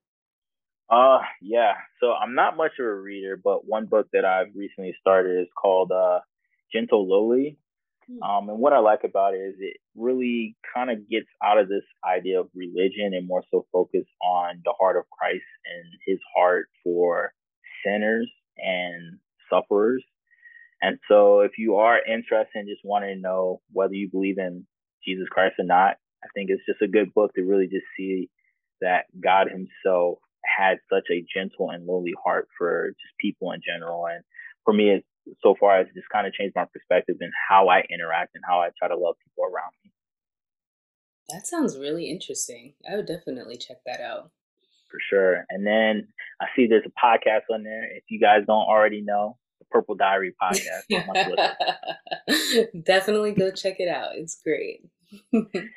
[0.88, 1.72] Uh yeah.
[2.00, 5.48] So I'm not much of a reader, but one book that I've recently started is
[5.60, 6.20] called uh
[6.72, 7.58] Gentle Lowly.
[8.08, 8.22] Hmm.
[8.22, 11.68] Um, and what I like about it is it really kind of gets out of
[11.68, 16.20] this idea of religion and more so focus on the heart of Christ and his
[16.36, 17.32] heart for
[17.85, 19.18] sinners and
[19.51, 20.05] sufferers.
[20.83, 24.66] And so if you are interested in just wanting to know whether you believe in
[25.05, 28.31] Jesus Christ or not, I think it's just a good book to really just see
[28.81, 34.07] that God himself had such a gentle and lowly heart for just people in general.
[34.07, 34.22] And
[34.64, 35.07] for me, it's,
[35.43, 38.61] so far, it's just kind of changed my perspective in how I interact and how
[38.61, 39.91] I try to love people around me.
[41.31, 42.74] That sounds really interesting.
[42.89, 44.31] I would definitely check that out.
[44.91, 45.45] For sure.
[45.51, 46.09] And then
[46.41, 47.84] I see there's a podcast on there.
[47.97, 50.82] If you guys don't already know, the Purple Diary podcast.
[52.84, 54.11] definitely go check it out.
[54.14, 54.84] It's great.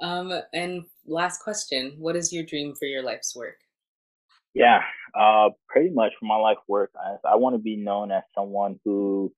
[0.00, 3.56] um, and last question What is your dream for your life's work?
[4.54, 4.80] Yeah,
[5.18, 8.78] uh, pretty much for my life work, I, I want to be known as someone
[8.84, 9.32] who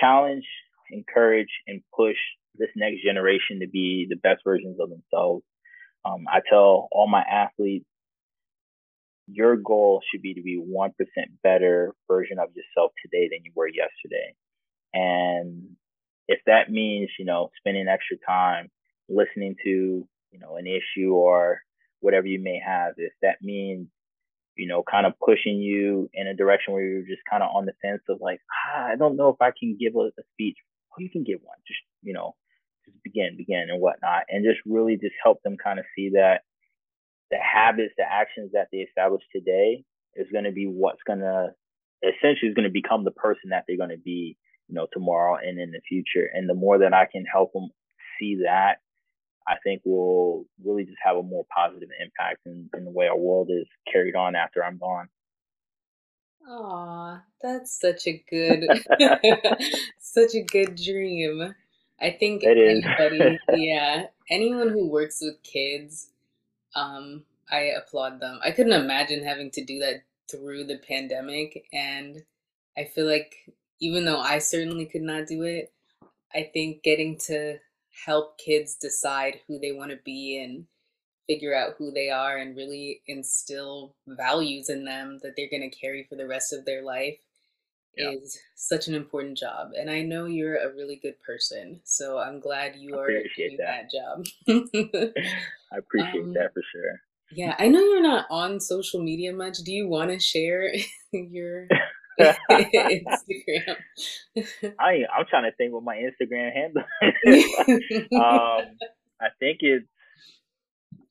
[0.00, 0.44] challenge,
[0.90, 2.16] encourage, and push
[2.56, 5.44] this next generation to be the best versions of themselves.
[6.04, 7.86] Um, I tell all my athletes,
[9.32, 10.90] your goal should be to be 1%
[11.42, 14.34] better version of yourself today than you were yesterday.
[14.92, 15.76] And
[16.28, 18.70] if that means, you know, spending extra time
[19.08, 21.60] listening to, you know, an issue or
[22.00, 23.88] whatever you may have, if that means
[24.60, 27.64] you know, kind of pushing you in a direction where you're just kind of on
[27.64, 30.58] the fence of like, ah, I don't know if I can give a, a speech.
[30.92, 31.56] Oh, you can give one.
[31.66, 32.34] Just, you know,
[32.84, 34.24] just begin, begin and whatnot.
[34.28, 36.42] And just really just help them kind of see that
[37.30, 41.54] the habits, the actions that they establish today is going to be what's going to
[42.02, 44.36] essentially is going to become the person that they're going to be,
[44.68, 46.28] you know, tomorrow and in the future.
[46.32, 47.68] And the more that I can help them
[48.18, 48.78] see that
[49.46, 53.16] I think will really just have a more positive impact in, in the way our
[53.16, 55.08] world is carried on after I'm gone.
[56.48, 58.64] Aw, that's such a good,
[59.98, 61.54] such a good dream.
[62.00, 62.84] I think it is.
[62.84, 66.10] anybody, yeah, anyone who works with kids,
[66.74, 68.40] um, I applaud them.
[68.44, 72.22] I couldn't imagine having to do that through the pandemic, and
[72.76, 73.34] I feel like
[73.80, 75.72] even though I certainly could not do it,
[76.34, 77.58] I think getting to
[78.06, 80.66] help kids decide who they want to be and
[81.26, 85.76] figure out who they are and really instill values in them that they're going to
[85.76, 87.18] carry for the rest of their life
[87.96, 88.10] yeah.
[88.10, 89.70] is such an important job.
[89.78, 93.86] And I know you're a really good person, so I'm glad you are doing that,
[93.86, 94.26] that job.
[95.72, 97.00] I appreciate um, that for sure.
[97.32, 99.58] Yeah, I know you're not on social media much.
[99.58, 100.72] Do you want to share
[101.12, 101.68] your
[102.50, 103.76] Instagram.
[104.78, 106.82] I I'm trying to think what my Instagram handle.
[108.14, 108.76] um,
[109.20, 109.86] I think it's.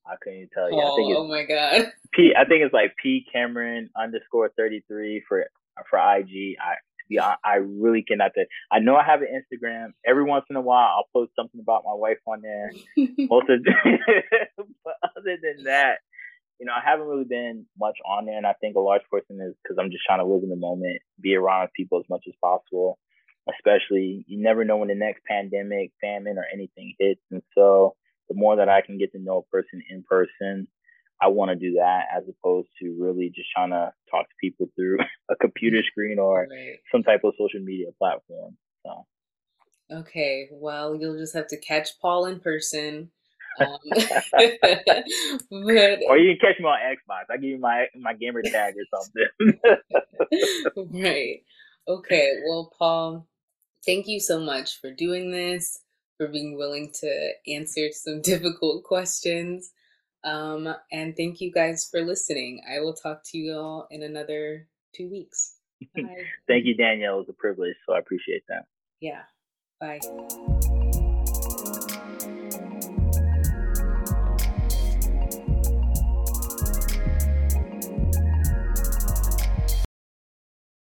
[0.05, 0.79] I couldn't tell you.
[0.81, 1.91] Oh, I think it's, oh my god.
[2.13, 2.33] P.
[2.35, 5.45] I think it's like P Cameron underscore thirty three for
[5.79, 6.57] Uh, for IG.
[6.59, 6.75] I
[7.11, 8.31] to I really cannot.
[8.71, 9.93] I know I have an Instagram.
[10.05, 12.71] Every once in a while, I'll post something about my wife on there.
[12.97, 13.63] Most of,
[14.83, 15.99] but other than that,
[16.59, 19.39] you know, I haven't really been much on there, and I think a large portion
[19.41, 22.23] is because I'm just trying to live in the moment, be around people as much
[22.27, 22.99] as possible.
[23.49, 27.95] Especially, you never know when the next pandemic, famine, or anything hits, and so
[28.27, 30.67] the more that I can get to know a person in person,
[31.21, 34.67] I want to do that as opposed to really just trying to talk to people
[34.75, 34.99] through
[35.31, 36.77] a computer screen or right.
[36.91, 38.57] some type of social media platform.
[38.85, 39.05] So.
[39.91, 43.09] Okay, well, you'll just have to catch Paul in person
[43.59, 43.77] um,
[44.31, 47.25] but, or you can catch me on Xbox.
[47.29, 49.59] I give you my my gamer tag or something.
[50.93, 51.41] right.
[51.87, 53.27] Okay, well, Paul,
[53.85, 55.79] thank you so much for doing this,
[56.17, 59.71] for being willing to answer some difficult questions.
[60.23, 62.61] Um, and thank you guys for listening.
[62.69, 65.55] I will talk to you all in another two weeks.
[65.95, 66.25] Bye.
[66.47, 67.15] thank you, Danielle.
[67.15, 68.65] It was a privilege, so I appreciate that.
[68.99, 69.23] Yeah.
[69.79, 69.99] Bye.